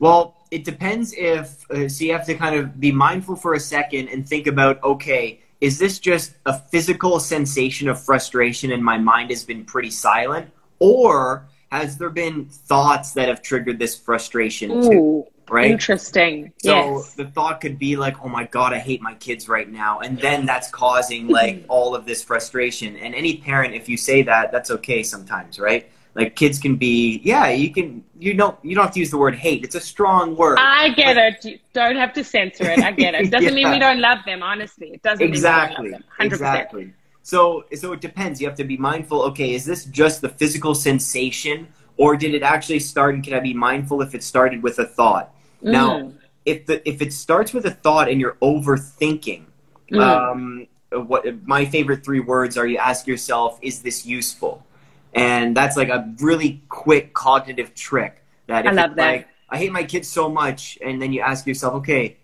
Well, 0.00 0.34
it 0.50 0.64
depends 0.64 1.14
if, 1.16 1.70
uh, 1.70 1.88
so 1.88 2.04
you 2.04 2.12
have 2.12 2.26
to 2.26 2.34
kind 2.34 2.56
of 2.56 2.80
be 2.80 2.90
mindful 2.90 3.36
for 3.36 3.54
a 3.54 3.60
second 3.60 4.08
and 4.08 4.28
think 4.28 4.46
about, 4.46 4.82
okay, 4.82 5.40
is 5.60 5.78
this 5.78 5.98
just 5.98 6.32
a 6.46 6.58
physical 6.58 7.20
sensation 7.20 7.88
of 7.88 8.02
frustration 8.02 8.72
and 8.72 8.82
my 8.82 8.96
mind 8.96 9.30
has 9.30 9.44
been 9.44 9.64
pretty 9.64 9.90
silent? 9.90 10.50
Or 10.78 11.46
has 11.70 11.98
there 11.98 12.10
been 12.10 12.46
thoughts 12.46 13.12
that 13.12 13.28
have 13.28 13.42
triggered 13.42 13.78
this 13.78 13.94
frustration 13.94 14.70
Ooh, 14.70 14.88
too? 14.88 15.26
Right? 15.50 15.70
Interesting. 15.70 16.52
So 16.62 16.98
yes. 16.98 17.14
the 17.14 17.26
thought 17.26 17.60
could 17.60 17.78
be 17.78 17.96
like, 17.96 18.24
oh 18.24 18.28
my 18.28 18.44
God, 18.44 18.72
I 18.72 18.78
hate 18.78 19.02
my 19.02 19.14
kids 19.14 19.48
right 19.48 19.68
now. 19.68 19.98
And 19.98 20.18
then 20.18 20.46
that's 20.46 20.70
causing 20.70 21.28
like 21.28 21.64
all 21.68 21.94
of 21.94 22.06
this 22.06 22.22
frustration. 22.22 22.96
And 22.96 23.14
any 23.14 23.36
parent, 23.36 23.74
if 23.74 23.88
you 23.88 23.98
say 23.98 24.22
that, 24.22 24.50
that's 24.50 24.70
okay 24.70 25.02
sometimes, 25.02 25.58
right? 25.58 25.90
Like 26.14 26.36
kids 26.36 26.58
can 26.58 26.76
be 26.76 27.20
yeah 27.24 27.48
you 27.48 27.72
can 27.72 28.04
you 28.18 28.34
don't 28.34 28.58
you 28.64 28.74
don't 28.74 28.84
have 28.84 28.94
to 28.94 29.00
use 29.00 29.10
the 29.10 29.18
word 29.18 29.34
hate. 29.34 29.64
It's 29.64 29.74
a 29.74 29.80
strong 29.80 30.36
word. 30.36 30.58
I 30.60 30.90
get 30.90 31.16
it. 31.16 31.44
You 31.44 31.58
don't 31.72 31.96
have 31.96 32.12
to 32.14 32.24
censor 32.24 32.70
it. 32.70 32.80
I 32.80 32.92
get 32.92 33.14
it. 33.14 33.30
Doesn't 33.30 33.56
yeah. 33.56 33.64
mean 33.64 33.70
we 33.70 33.78
don't 33.78 34.00
love 34.00 34.18
them 34.26 34.42
honestly. 34.42 34.88
It 34.88 35.02
doesn't 35.02 35.26
exactly. 35.26 35.94
exactly. 36.18 36.92
So 37.22 37.64
so 37.74 37.92
it 37.92 38.00
depends. 38.00 38.40
You 38.40 38.48
have 38.48 38.56
to 38.56 38.64
be 38.64 38.76
mindful 38.76 39.22
okay 39.22 39.54
is 39.54 39.64
this 39.64 39.84
just 39.86 40.20
the 40.20 40.28
physical 40.28 40.74
sensation 40.74 41.68
or 41.96 42.16
did 42.16 42.34
it 42.34 42.42
actually 42.42 42.80
start 42.80 43.14
and 43.14 43.22
can 43.22 43.34
i 43.34 43.40
be 43.40 43.52
mindful 43.52 44.00
if 44.00 44.14
it 44.14 44.22
started 44.22 44.62
with 44.62 44.78
a 44.78 44.86
thought? 44.86 45.34
Mm. 45.62 45.72
now 45.72 46.12
if 46.46 46.64
the 46.66 46.88
if 46.88 47.02
it 47.02 47.12
starts 47.12 47.52
with 47.52 47.66
a 47.66 47.70
thought 47.70 48.08
and 48.08 48.20
you're 48.20 48.38
overthinking 48.40 49.44
mm. 49.92 50.00
um 50.00 50.66
what 51.06 51.24
my 51.46 51.64
favorite 51.64 52.02
three 52.02 52.20
words 52.20 52.56
are 52.56 52.66
you 52.66 52.78
ask 52.78 53.06
yourself 53.06 53.58
is 53.62 53.82
this 53.82 54.06
useful 54.06 54.59
and 55.14 55.56
that's 55.56 55.76
like 55.76 55.88
a 55.88 56.12
really 56.20 56.62
quick 56.68 57.12
cognitive 57.12 57.74
trick 57.74 58.22
that 58.46 58.66
I 58.66 58.70
love 58.70 58.96
that. 58.96 59.12
Like, 59.12 59.28
I 59.48 59.58
hate 59.58 59.72
my 59.72 59.82
kids 59.82 60.08
so 60.08 60.28
much, 60.28 60.78
and 60.80 61.02
then 61.02 61.12
you 61.12 61.20
ask 61.20 61.46
yourself, 61.46 61.74
okay, 61.74 62.16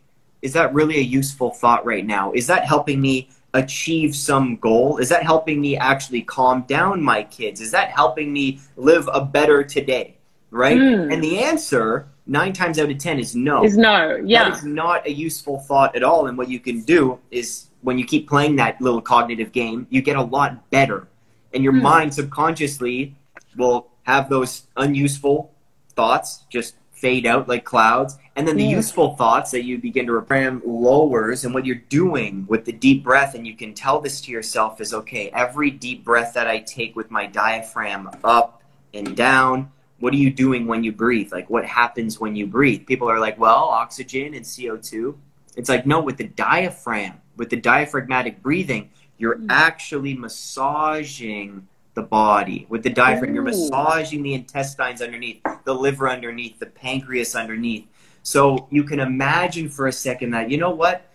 is 0.42 0.52
that 0.52 0.72
really 0.72 0.98
a 0.98 1.02
useful 1.02 1.50
thought 1.50 1.84
right 1.84 2.06
now? 2.06 2.32
Is 2.32 2.46
that 2.46 2.64
helping 2.64 3.00
me 3.00 3.30
achieve 3.54 4.14
some 4.14 4.56
goal? 4.56 4.98
Is 4.98 5.08
that 5.08 5.24
helping 5.24 5.60
me 5.60 5.76
actually 5.76 6.22
calm 6.22 6.62
down 6.68 7.02
my 7.02 7.24
kids? 7.24 7.60
Is 7.60 7.72
that 7.72 7.90
helping 7.90 8.32
me 8.32 8.60
live 8.76 9.08
a 9.12 9.24
better 9.24 9.64
today? 9.64 10.16
Right? 10.50 10.78
Mm. 10.78 11.12
And 11.12 11.22
the 11.22 11.40
answer, 11.40 12.08
nine 12.26 12.52
times 12.52 12.78
out 12.78 12.90
of 12.90 12.98
ten, 12.98 13.18
is 13.18 13.34
no. 13.34 13.64
Is 13.64 13.76
no. 13.76 14.16
Yeah. 14.24 14.44
That 14.44 14.58
is 14.58 14.64
not 14.64 15.04
a 15.06 15.10
useful 15.10 15.58
thought 15.58 15.96
at 15.96 16.04
all. 16.04 16.28
And 16.28 16.38
what 16.38 16.48
you 16.48 16.60
can 16.60 16.82
do 16.82 17.18
is 17.32 17.66
when 17.82 17.98
you 17.98 18.04
keep 18.04 18.28
playing 18.28 18.56
that 18.56 18.80
little 18.80 19.00
cognitive 19.00 19.50
game, 19.50 19.86
you 19.90 20.00
get 20.00 20.16
a 20.16 20.22
lot 20.22 20.70
better 20.70 21.08
and 21.56 21.64
your 21.64 21.72
mm. 21.72 21.82
mind 21.82 22.14
subconsciously 22.14 23.16
will 23.56 23.88
have 24.02 24.28
those 24.28 24.66
unuseful 24.76 25.50
thoughts 25.96 26.44
just 26.50 26.76
fade 26.92 27.26
out 27.26 27.48
like 27.48 27.64
clouds 27.64 28.18
and 28.36 28.46
then 28.46 28.56
the 28.56 28.64
yeah. 28.64 28.76
useful 28.76 29.16
thoughts 29.16 29.50
that 29.50 29.64
you 29.64 29.78
begin 29.78 30.06
to 30.06 30.12
reprogram 30.12 30.60
lowers 30.64 31.44
and 31.44 31.54
what 31.54 31.64
you're 31.64 31.76
doing 31.88 32.44
with 32.46 32.64
the 32.66 32.72
deep 32.72 33.02
breath 33.02 33.34
and 33.34 33.46
you 33.46 33.56
can 33.56 33.72
tell 33.72 34.00
this 34.00 34.20
to 34.20 34.30
yourself 34.30 34.80
is 34.80 34.92
okay 34.92 35.30
every 35.30 35.70
deep 35.70 36.04
breath 36.04 36.34
that 36.34 36.46
i 36.46 36.58
take 36.58 36.94
with 36.94 37.10
my 37.10 37.26
diaphragm 37.26 38.08
up 38.22 38.62
and 38.92 39.16
down 39.16 39.70
what 40.00 40.12
are 40.12 40.18
you 40.18 40.30
doing 40.30 40.66
when 40.66 40.84
you 40.84 40.92
breathe 40.92 41.32
like 41.32 41.48
what 41.48 41.64
happens 41.64 42.20
when 42.20 42.36
you 42.36 42.46
breathe 42.46 42.86
people 42.86 43.10
are 43.10 43.18
like 43.18 43.38
well 43.38 43.64
oxygen 43.64 44.34
and 44.34 44.44
co2 44.44 45.14
it's 45.56 45.70
like 45.70 45.86
no 45.86 46.00
with 46.00 46.18
the 46.18 46.28
diaphragm 46.28 47.14
with 47.36 47.48
the 47.48 47.56
diaphragmatic 47.56 48.42
breathing 48.42 48.90
you're 49.18 49.36
mm. 49.36 49.46
actually 49.48 50.14
massaging 50.14 51.66
the 51.94 52.02
body 52.02 52.66
with 52.68 52.82
the 52.82 52.90
diaphragm. 52.90 53.30
Ooh. 53.30 53.34
You're 53.34 53.42
massaging 53.42 54.22
the 54.22 54.34
intestines 54.34 55.02
underneath, 55.02 55.42
the 55.64 55.74
liver 55.74 56.08
underneath, 56.08 56.58
the 56.58 56.66
pancreas 56.66 57.34
underneath. 57.34 57.86
So 58.22 58.68
you 58.70 58.84
can 58.84 59.00
imagine 59.00 59.68
for 59.68 59.86
a 59.86 59.92
second 59.92 60.30
that, 60.32 60.50
you 60.50 60.58
know 60.58 60.70
what? 60.70 61.08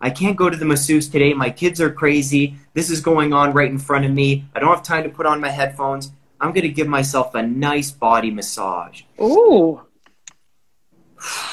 I 0.00 0.10
can't 0.10 0.36
go 0.36 0.50
to 0.50 0.56
the 0.56 0.64
masseuse 0.64 1.08
today. 1.08 1.32
My 1.32 1.48
kids 1.48 1.80
are 1.80 1.90
crazy. 1.90 2.56
This 2.74 2.90
is 2.90 3.00
going 3.00 3.32
on 3.32 3.52
right 3.52 3.70
in 3.70 3.78
front 3.78 4.04
of 4.04 4.12
me. 4.12 4.44
I 4.54 4.60
don't 4.60 4.74
have 4.74 4.82
time 4.82 5.04
to 5.04 5.08
put 5.08 5.26
on 5.26 5.40
my 5.40 5.48
headphones. 5.48 6.12
I'm 6.40 6.52
going 6.52 6.62
to 6.62 6.68
give 6.68 6.86
myself 6.86 7.34
a 7.34 7.42
nice 7.42 7.90
body 7.90 8.30
massage. 8.30 9.02
Ooh. 9.20 9.82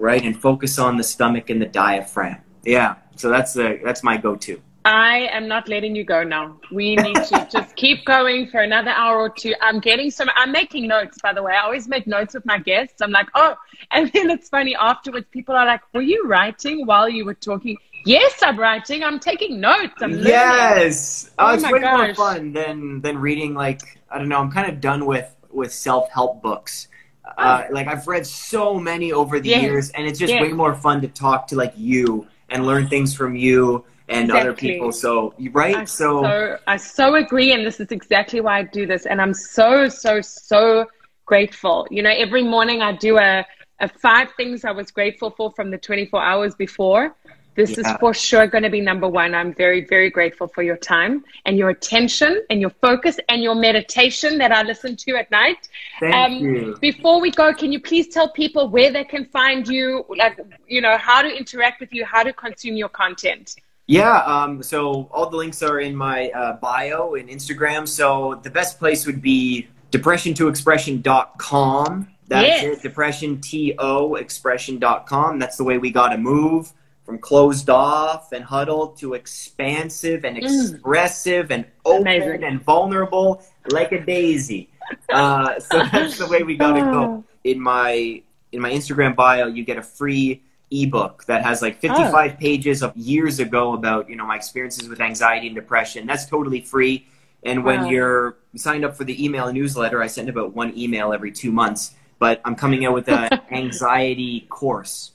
Right? 0.00 0.22
And 0.22 0.40
focus 0.40 0.78
on 0.78 0.96
the 0.96 1.02
stomach 1.02 1.50
and 1.50 1.60
the 1.60 1.66
diaphragm. 1.66 2.36
Yeah. 2.62 2.94
So 3.16 3.30
that's 3.30 3.52
the 3.52 3.80
that's 3.82 4.04
my 4.04 4.16
go-to. 4.16 4.62
I 4.88 5.28
am 5.32 5.48
not 5.48 5.68
letting 5.68 5.94
you 5.94 6.02
go 6.02 6.22
now. 6.24 6.60
We 6.70 6.96
need 6.96 7.22
to 7.24 7.42
just 7.50 7.76
keep 7.76 8.06
going 8.06 8.48
for 8.48 8.60
another 8.60 8.90
hour 8.90 9.18
or 9.20 9.28
two. 9.28 9.54
I'm 9.60 9.80
getting 9.80 10.10
some, 10.10 10.28
I'm 10.34 10.50
making 10.50 10.88
notes, 10.88 11.18
by 11.18 11.34
the 11.34 11.42
way. 11.42 11.52
I 11.52 11.60
always 11.62 11.86
make 11.88 12.06
notes 12.06 12.32
with 12.34 12.46
my 12.46 12.58
guests. 12.58 13.02
I'm 13.02 13.10
like, 13.10 13.28
oh, 13.34 13.54
and 13.90 14.10
then 14.14 14.30
it's 14.30 14.48
funny 14.48 14.74
afterwards, 14.74 15.26
people 15.30 15.54
are 15.54 15.66
like, 15.66 15.82
were 15.92 16.00
you 16.00 16.24
writing 16.26 16.86
while 16.86 17.08
you 17.08 17.26
were 17.26 17.34
talking? 17.34 17.76
Yes, 18.04 18.42
I'm 18.42 18.58
writing. 18.58 19.04
I'm 19.04 19.20
taking 19.20 19.60
notes. 19.60 20.00
I'm 20.00 20.14
learning. 20.14 20.72
Yes. 20.72 21.30
Oh, 21.38 21.48
Oh 21.48 21.54
it's 21.54 21.68
way 21.68 21.84
more 21.84 22.08
fun 22.14 22.52
than 22.52 23.00
than 23.02 23.18
reading 23.18 23.54
like 23.54 24.00
I 24.10 24.18
don't 24.18 24.28
know. 24.28 24.38
I'm 24.40 24.50
kind 24.50 24.70
of 24.72 24.80
done 24.80 25.06
with 25.06 25.34
with 25.50 25.72
self 25.72 26.10
help 26.10 26.42
books. 26.42 26.88
Uh, 27.36 27.64
like 27.70 27.86
I've 27.88 28.06
read 28.08 28.26
so 28.26 28.78
many 28.78 29.12
over 29.12 29.38
the 29.40 29.50
Yes. 29.50 29.60
years, 29.60 29.90
and 29.90 30.06
it's 30.06 30.18
just 30.18 30.32
Yes. 30.32 30.40
way 30.40 30.52
more 30.52 30.74
fun 30.74 31.02
to 31.02 31.08
talk 31.08 31.46
to 31.48 31.56
like 31.56 31.74
you 31.76 32.26
and 32.48 32.66
learn 32.66 32.88
things 32.88 33.14
from 33.14 33.36
you 33.36 33.84
and 34.08 34.30
other 34.30 34.52
people. 34.52 34.92
So 34.92 35.34
right? 35.52 35.76
I 35.76 35.84
so, 35.84 36.22
so 36.22 36.58
I 36.66 36.76
so 36.76 37.14
agree, 37.16 37.52
and 37.52 37.66
this 37.66 37.80
is 37.80 37.90
exactly 37.90 38.40
why 38.40 38.58
I 38.58 38.62
do 38.64 38.86
this, 38.86 39.06
and 39.06 39.20
I'm 39.20 39.34
so 39.34 39.88
so 39.88 40.20
so 40.20 40.86
grateful. 41.26 41.86
You 41.90 42.02
know, 42.02 42.10
every 42.10 42.42
morning 42.42 42.80
I 42.82 42.92
do 42.92 43.18
a, 43.18 43.44
a 43.80 43.88
five 43.88 44.28
things 44.36 44.64
I 44.64 44.70
was 44.70 44.90
grateful 44.90 45.30
for 45.30 45.52
from 45.52 45.70
the 45.70 45.78
24 45.78 46.22
hours 46.22 46.54
before. 46.54 47.14
This 47.54 47.76
Yeah. 47.76 47.80
is 47.80 47.92
for 47.98 48.14
sure 48.14 48.46
going 48.46 48.62
to 48.62 48.70
be 48.70 48.80
number 48.80 49.08
one. 49.08 49.34
I'm 49.34 49.52
very 49.52 49.84
very 49.84 50.10
grateful 50.10 50.46
for 50.46 50.62
your 50.62 50.76
time 50.76 51.24
and 51.44 51.58
your 51.58 51.70
attention 51.70 52.42
and 52.50 52.60
your 52.60 52.70
focus 52.70 53.18
and 53.28 53.42
your 53.42 53.56
meditation 53.56 54.38
that 54.38 54.52
I 54.52 54.62
listen 54.62 54.96
to 54.96 55.16
at 55.16 55.28
night. 55.30 55.68
thank 55.98 56.14
Um, 56.14 56.38
you. 56.38 56.76
Before 56.80 57.20
we 57.20 57.30
go, 57.32 57.52
can 57.52 57.72
you 57.72 57.80
please 57.80 58.08
tell 58.08 58.30
people 58.30 58.68
where 58.68 58.92
they 58.92 59.04
can 59.04 59.24
find 59.26 59.66
you, 59.66 60.04
like 60.16 60.38
you 60.68 60.80
know 60.80 60.96
how 60.96 61.20
to 61.20 61.28
interact 61.28 61.80
with 61.80 61.92
you, 61.92 62.04
how 62.04 62.22
to 62.22 62.32
consume 62.32 62.76
your 62.76 62.90
content? 62.90 63.56
Yeah, 63.90 64.18
um, 64.18 64.62
so 64.62 65.08
all 65.10 65.30
the 65.30 65.38
links 65.38 65.62
are 65.62 65.80
in 65.80 65.96
my 65.96 66.28
uh, 66.30 66.56
bio 66.58 67.14
in 67.14 67.26
Instagram. 67.28 67.88
So 67.88 68.38
the 68.42 68.50
best 68.50 68.78
place 68.78 69.06
would 69.06 69.22
be 69.22 69.66
depression2expression.com. 69.92 72.08
That's 72.28 72.46
Yes. 72.62 72.76
it, 72.78 72.82
depression, 72.82 73.40
T-O, 73.40 74.16
expression.com. 74.16 75.38
That's 75.38 75.56
the 75.56 75.64
way 75.64 75.78
we 75.78 75.90
got 75.90 76.10
to 76.10 76.18
move 76.18 76.70
from 77.06 77.16
closed 77.18 77.70
off 77.70 78.32
and 78.32 78.44
huddled 78.44 78.98
to 78.98 79.14
expansive 79.14 80.26
and 80.26 80.36
expressive 80.36 81.50
and 81.50 81.64
open 81.86 82.04
Mm. 82.04 82.16
Amazing. 82.22 82.44
and 82.44 82.62
vulnerable 82.62 83.42
like 83.70 83.92
a 83.92 84.04
daisy. 84.04 84.68
Uh, 85.10 85.58
so 85.58 85.82
that's 85.92 86.18
the 86.18 86.26
way 86.26 86.42
we 86.42 86.58
got 86.58 86.74
to 86.74 86.80
go. 86.82 87.24
In 87.44 87.58
my 87.60 88.20
in 88.52 88.60
my 88.60 88.70
Instagram 88.70 89.16
bio, 89.16 89.46
you 89.46 89.64
get 89.64 89.78
a 89.78 89.82
free 89.82 90.42
ebook 90.70 91.24
that 91.24 91.42
has 91.42 91.62
like 91.62 91.80
55 91.80 92.38
pages 92.38 92.82
of 92.82 92.94
years 92.96 93.40
ago 93.40 93.72
about 93.72 94.08
you 94.08 94.16
know 94.16 94.26
my 94.26 94.36
experiences 94.36 94.88
with 94.88 95.00
anxiety 95.00 95.46
and 95.46 95.56
depression. 95.56 96.06
That's 96.06 96.26
totally 96.26 96.60
free. 96.60 97.06
And 97.44 97.64
when 97.64 97.82
Wow. 97.82 97.90
you're 97.90 98.36
signed 98.56 98.84
up 98.84 98.96
for 98.96 99.04
the 99.04 99.24
email 99.24 99.52
newsletter, 99.52 100.02
I 100.02 100.08
send 100.08 100.28
about 100.28 100.54
one 100.54 100.76
email 100.76 101.12
every 101.12 101.30
two 101.32 101.52
months. 101.52 101.94
But 102.18 102.40
I'm 102.44 102.56
coming 102.56 102.84
out 102.84 102.94
with 102.94 103.08
an 103.08 103.28
anxiety 103.52 104.40
course 104.50 105.12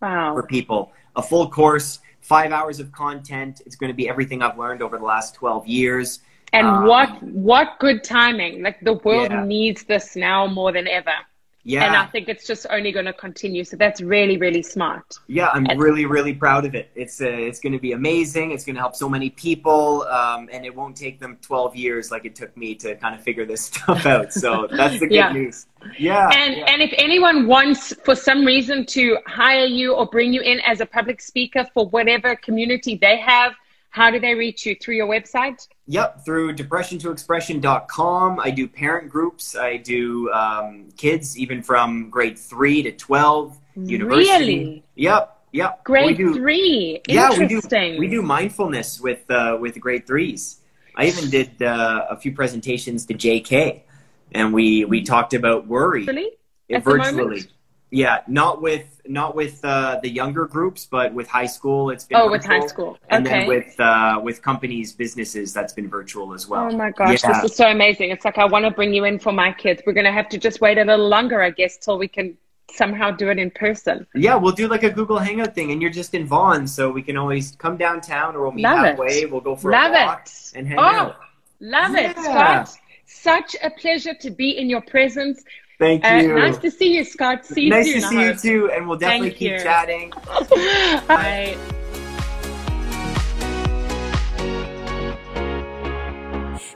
Wow. 0.00 0.34
for 0.34 0.44
people. 0.44 0.92
A 1.16 1.22
full 1.22 1.48
course, 1.50 1.98
five 2.20 2.52
hours 2.52 2.78
of 2.80 2.92
content. 2.92 3.60
It's 3.66 3.74
going 3.76 3.88
to 3.90 3.94
be 3.96 4.08
everything 4.08 4.40
I've 4.40 4.56
learned 4.58 4.80
over 4.82 4.96
the 4.98 5.04
last 5.04 5.34
12 5.34 5.66
years. 5.66 6.20
And 6.52 6.66
Um, 6.68 6.84
what 6.86 7.22
what 7.22 7.78
good 7.80 8.04
timing! 8.04 8.62
Like 8.62 8.78
the 8.82 8.94
world 9.04 9.32
Yeah. 9.32 9.44
needs 9.44 9.82
this 9.84 10.14
now 10.14 10.46
more 10.46 10.70
than 10.70 10.86
ever, 10.86 11.10
Yeah. 11.66 11.84
and 11.86 11.96
I 11.96 12.04
think 12.06 12.28
it's 12.28 12.46
just 12.46 12.66
only 12.70 12.92
going 12.92 13.06
to 13.06 13.12
continue. 13.12 13.64
So 13.64 13.76
that's 13.76 14.00
really 14.02 14.36
really 14.36 14.62
smart. 14.62 15.18
Yeah, 15.26 15.48
I'm 15.48 15.66
And- 15.66 15.80
really, 15.80 16.04
really 16.04 16.34
proud 16.34 16.64
of 16.66 16.74
it. 16.74 16.90
It's 16.94 17.20
uh, 17.20 17.26
it's 17.26 17.60
going 17.60 17.72
to 17.72 17.78
be 17.78 17.92
amazing. 17.92 18.50
It's 18.52 18.64
going 18.64 18.76
to 18.76 18.80
help 18.80 18.94
so 18.94 19.08
many 19.08 19.30
people, 19.30 20.02
um, 20.04 20.48
and 20.52 20.64
it 20.64 20.74
won't 20.74 20.96
take 20.96 21.18
them 21.20 21.38
12 21.40 21.74
years 21.76 22.10
like 22.10 22.24
it 22.24 22.34
took 22.34 22.54
me 22.56 22.74
to 22.76 22.94
kind 22.96 23.14
of 23.14 23.22
figure 23.22 23.46
this 23.46 23.62
stuff 23.70 24.04
out. 24.06 24.32
So 24.32 24.68
that's 24.70 24.98
the 25.00 25.06
good 25.06 25.12
Yeah. 25.14 25.32
news. 25.32 25.66
Yeah. 25.98 26.28
And 26.32 26.56
yeah. 26.56 26.64
and 26.72 26.82
if 26.82 26.92
anyone 26.96 27.46
wants 27.46 27.92
for 28.04 28.14
some 28.14 28.44
reason 28.44 28.84
to 28.86 29.18
hire 29.26 29.66
you 29.66 29.94
or 29.94 30.06
bring 30.06 30.32
you 30.32 30.40
in 30.42 30.60
as 30.60 30.80
a 30.80 30.86
public 30.86 31.20
speaker 31.20 31.66
for 31.74 31.86
whatever 31.88 32.36
community 32.36 32.96
they 33.00 33.18
have, 33.18 33.52
how 33.94 34.10
do 34.10 34.18
they 34.18 34.34
reach 34.34 34.66
you 34.66 34.74
through 34.74 34.96
your 34.96 35.06
website? 35.06 35.68
Yep, 35.86 36.24
through 36.24 36.56
depression2expression.com. 36.56 38.40
I 38.40 38.50
do 38.50 38.66
parent 38.66 39.08
groups. 39.08 39.54
I 39.54 39.76
do 39.76 40.32
um, 40.32 40.88
kids 40.96 41.38
even 41.38 41.62
from 41.62 42.10
grade 42.10 42.36
3 42.36 42.82
to 42.82 42.90
12, 42.90 43.56
university. 43.76 44.32
Really? 44.32 44.84
Yep, 44.96 45.38
yep. 45.52 45.84
Grade 45.84 46.16
do- 46.16 46.34
three. 46.34 47.02
Yeah, 47.06 47.30
we 47.30 47.36
do. 47.36 47.42
Interesting. 47.42 48.00
We 48.00 48.08
do 48.08 48.20
mindfulness 48.20 49.00
with 49.00 49.30
uh, 49.30 49.58
with 49.60 49.78
grade 49.78 50.08
threes. 50.08 50.58
I 50.96 51.06
even 51.06 51.30
did 51.30 51.62
uh, 51.62 52.06
a 52.10 52.16
few 52.16 52.32
presentations 52.32 53.06
to 53.06 53.14
JK, 53.14 53.82
and 54.32 54.52
we 54.52 54.84
we 54.86 55.02
talked 55.02 55.34
about 55.34 55.68
worry 55.68 56.04
Really? 56.04 56.30
virtually. 56.82 57.44
Yeah, 57.94 58.22
not 58.26 58.60
with 58.60 59.00
not 59.06 59.36
with 59.36 59.64
uh, 59.64 60.00
the 60.02 60.08
younger 60.10 60.46
groups, 60.46 60.84
but 60.84 61.14
with 61.14 61.28
high 61.28 61.46
school. 61.46 61.90
It's 61.90 62.04
been 62.04 62.18
Oh, 62.18 62.28
with 62.28 62.44
high 62.44 62.66
school. 62.66 62.98
and 63.08 63.24
Okay. 63.24 63.40
then 63.40 63.48
with 63.48 63.78
uh, 63.78 64.20
with 64.20 64.42
companies, 64.42 64.92
businesses, 64.92 65.52
that's 65.54 65.72
been 65.72 65.88
virtual 65.88 66.34
as 66.34 66.48
well. 66.48 66.68
Oh 66.72 66.76
my 66.76 66.90
gosh, 66.90 67.22
Yeah. 67.22 67.40
this 67.42 67.52
is 67.52 67.56
so 67.56 67.66
amazing. 67.68 68.10
It's 68.10 68.24
like 68.24 68.36
I 68.36 68.46
want 68.46 68.64
to 68.64 68.72
bring 68.72 68.92
you 68.92 69.04
in 69.04 69.20
for 69.20 69.30
my 69.32 69.52
kids. 69.52 69.80
We're 69.86 69.92
going 69.92 70.06
to 70.12 70.16
have 70.20 70.28
to 70.30 70.38
just 70.38 70.60
wait 70.60 70.76
a 70.78 70.84
little 70.84 71.08
longer, 71.08 71.40
I 71.40 71.50
guess, 71.50 71.76
till 71.76 71.96
we 71.96 72.08
can 72.08 72.36
somehow 72.72 73.12
do 73.12 73.30
it 73.30 73.38
in 73.38 73.52
person. 73.52 74.04
Yeah, 74.16 74.34
we'll 74.34 74.58
do 74.62 74.66
like 74.66 74.82
a 74.82 74.90
Google 74.90 75.18
Hangout 75.18 75.54
thing, 75.54 75.70
and 75.70 75.80
you're 75.80 75.92
just 76.02 76.14
in 76.14 76.26
Vaughan, 76.26 76.66
so 76.66 76.90
we 76.90 77.02
can 77.02 77.16
always 77.16 77.52
come 77.64 77.76
downtown, 77.76 78.34
or 78.34 78.42
we'll 78.42 78.52
meet 78.52 78.62
Love 78.62 78.84
it. 78.84 78.88
halfway. 78.88 79.26
We'll 79.26 79.40
go 79.50 79.54
for 79.54 79.70
Love 79.70 79.92
a 79.92 80.04
walk 80.06 80.26
it. 80.26 80.52
and 80.56 80.66
hang 80.66 80.78
Oh, 80.80 80.82
out. 80.82 81.16
love 81.60 81.94
it, 81.94 82.18
Scott. 82.18 82.70
Such 83.06 83.54
a 83.62 83.70
pleasure 83.70 84.14
to 84.14 84.30
be 84.30 84.58
in 84.58 84.68
your 84.68 84.80
presence. 84.80 85.44
Thank 85.84 86.04
Uh, 86.04 86.14
you. 86.22 86.34
nice 86.34 86.56
to 86.58 86.70
see 86.70 86.94
you, 86.96 87.04
Scott. 87.04 87.44
See 87.44 87.64
you 87.64 87.70
nice 87.70 87.86
soon. 87.92 88.00
to 88.00 88.06
I 88.06 88.10
see 88.10 88.22
you 88.24 88.34
too, 88.60 88.70
and 88.72 88.88
we'll 88.88 88.96
definitely 88.98 89.28
Thank 89.30 89.38
keep 89.38 89.52
you. 89.52 89.58
chatting. 89.58 90.10
Bye. 91.06 91.56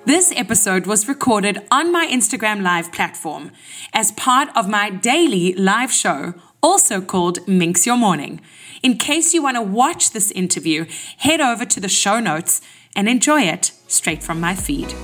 This 0.05 0.33
episode 0.37 0.87
was 0.87 1.07
recorded 1.07 1.67
on 1.71 1.93
my 1.93 2.07
Instagram 2.11 2.63
Live 2.63 2.93
platform 2.93 3.51
as 3.93 4.13
part 4.13 4.49
of 4.57 4.69
my 4.69 4.89
daily 4.91 5.53
live 5.55 5.93
show, 5.93 6.33
also 6.63 7.01
called 7.03 7.47
Minx 7.47 7.87
Your 7.87 7.97
Morning. 7.97 8.41
In 8.83 8.97
case 8.97 9.35
you 9.35 9.43
want 9.43 9.57
to 9.57 9.63
watch 9.63 10.13
this 10.13 10.31
interview, 10.31 10.87
head 11.19 11.41
over 11.43 11.65
to 11.67 11.79
the 11.81 11.89
show 11.91 12.21
notes 12.21 12.63
and 12.97 13.07
enjoy 13.09 13.43
it 13.43 13.73
straight 13.87 14.23
from 14.23 14.41
my 14.41 14.55
feed. 14.55 14.95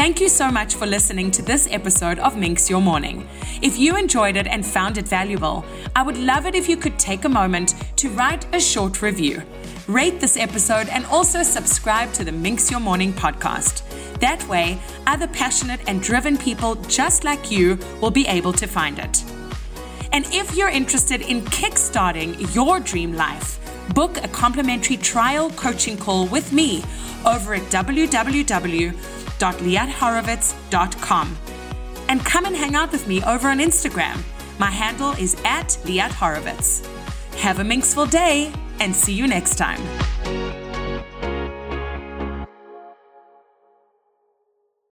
Thank 0.00 0.18
you 0.18 0.30
so 0.30 0.50
much 0.50 0.76
for 0.76 0.86
listening 0.86 1.30
to 1.32 1.42
this 1.42 1.68
episode 1.70 2.18
of 2.20 2.34
Minx 2.34 2.70
Your 2.70 2.80
Morning. 2.80 3.28
If 3.60 3.78
you 3.78 3.98
enjoyed 3.98 4.34
it 4.34 4.46
and 4.46 4.64
found 4.64 4.96
it 4.96 5.06
valuable, 5.06 5.62
I 5.94 6.02
would 6.02 6.16
love 6.16 6.46
it 6.46 6.54
if 6.54 6.70
you 6.70 6.78
could 6.78 6.98
take 6.98 7.26
a 7.26 7.28
moment 7.28 7.74
to 7.96 8.08
write 8.08 8.46
a 8.54 8.60
short 8.62 9.02
review. 9.02 9.42
Rate 9.88 10.18
this 10.18 10.38
episode 10.38 10.88
and 10.88 11.04
also 11.04 11.42
subscribe 11.42 12.14
to 12.14 12.24
the 12.24 12.32
Minx 12.32 12.70
Your 12.70 12.80
Morning 12.80 13.12
podcast. 13.12 13.82
That 14.20 14.42
way, 14.48 14.78
other 15.06 15.26
passionate 15.26 15.80
and 15.86 16.00
driven 16.00 16.38
people 16.38 16.76
just 16.76 17.22
like 17.22 17.50
you 17.50 17.78
will 18.00 18.10
be 18.10 18.26
able 18.26 18.54
to 18.54 18.66
find 18.66 18.98
it. 18.98 19.22
And 20.12 20.24
if 20.32 20.56
you're 20.56 20.70
interested 20.70 21.20
in 21.20 21.42
kickstarting 21.42 22.54
your 22.54 22.80
dream 22.80 23.12
life, 23.12 23.58
book 23.92 24.16
a 24.24 24.28
complimentary 24.28 24.96
trial 24.96 25.50
coaching 25.50 25.98
call 25.98 26.26
with 26.26 26.54
me 26.54 26.82
over 27.26 27.52
at 27.52 27.70
www.liathorowitz.com. 29.40 31.36
And 32.08 32.24
come 32.24 32.44
and 32.44 32.56
hang 32.56 32.74
out 32.74 32.92
with 32.92 33.06
me 33.08 33.22
over 33.24 33.48
on 33.48 33.58
Instagram. 33.58 34.22
My 34.58 34.70
handle 34.70 35.12
is 35.12 35.34
at 35.44 35.68
Liat 35.84 36.10
Horowitz. 36.10 36.86
Have 37.38 37.58
a 37.60 37.62
minxful 37.62 38.10
day 38.10 38.52
and 38.80 38.94
see 38.94 39.14
you 39.14 39.26
next 39.26 39.56
time. 39.56 39.80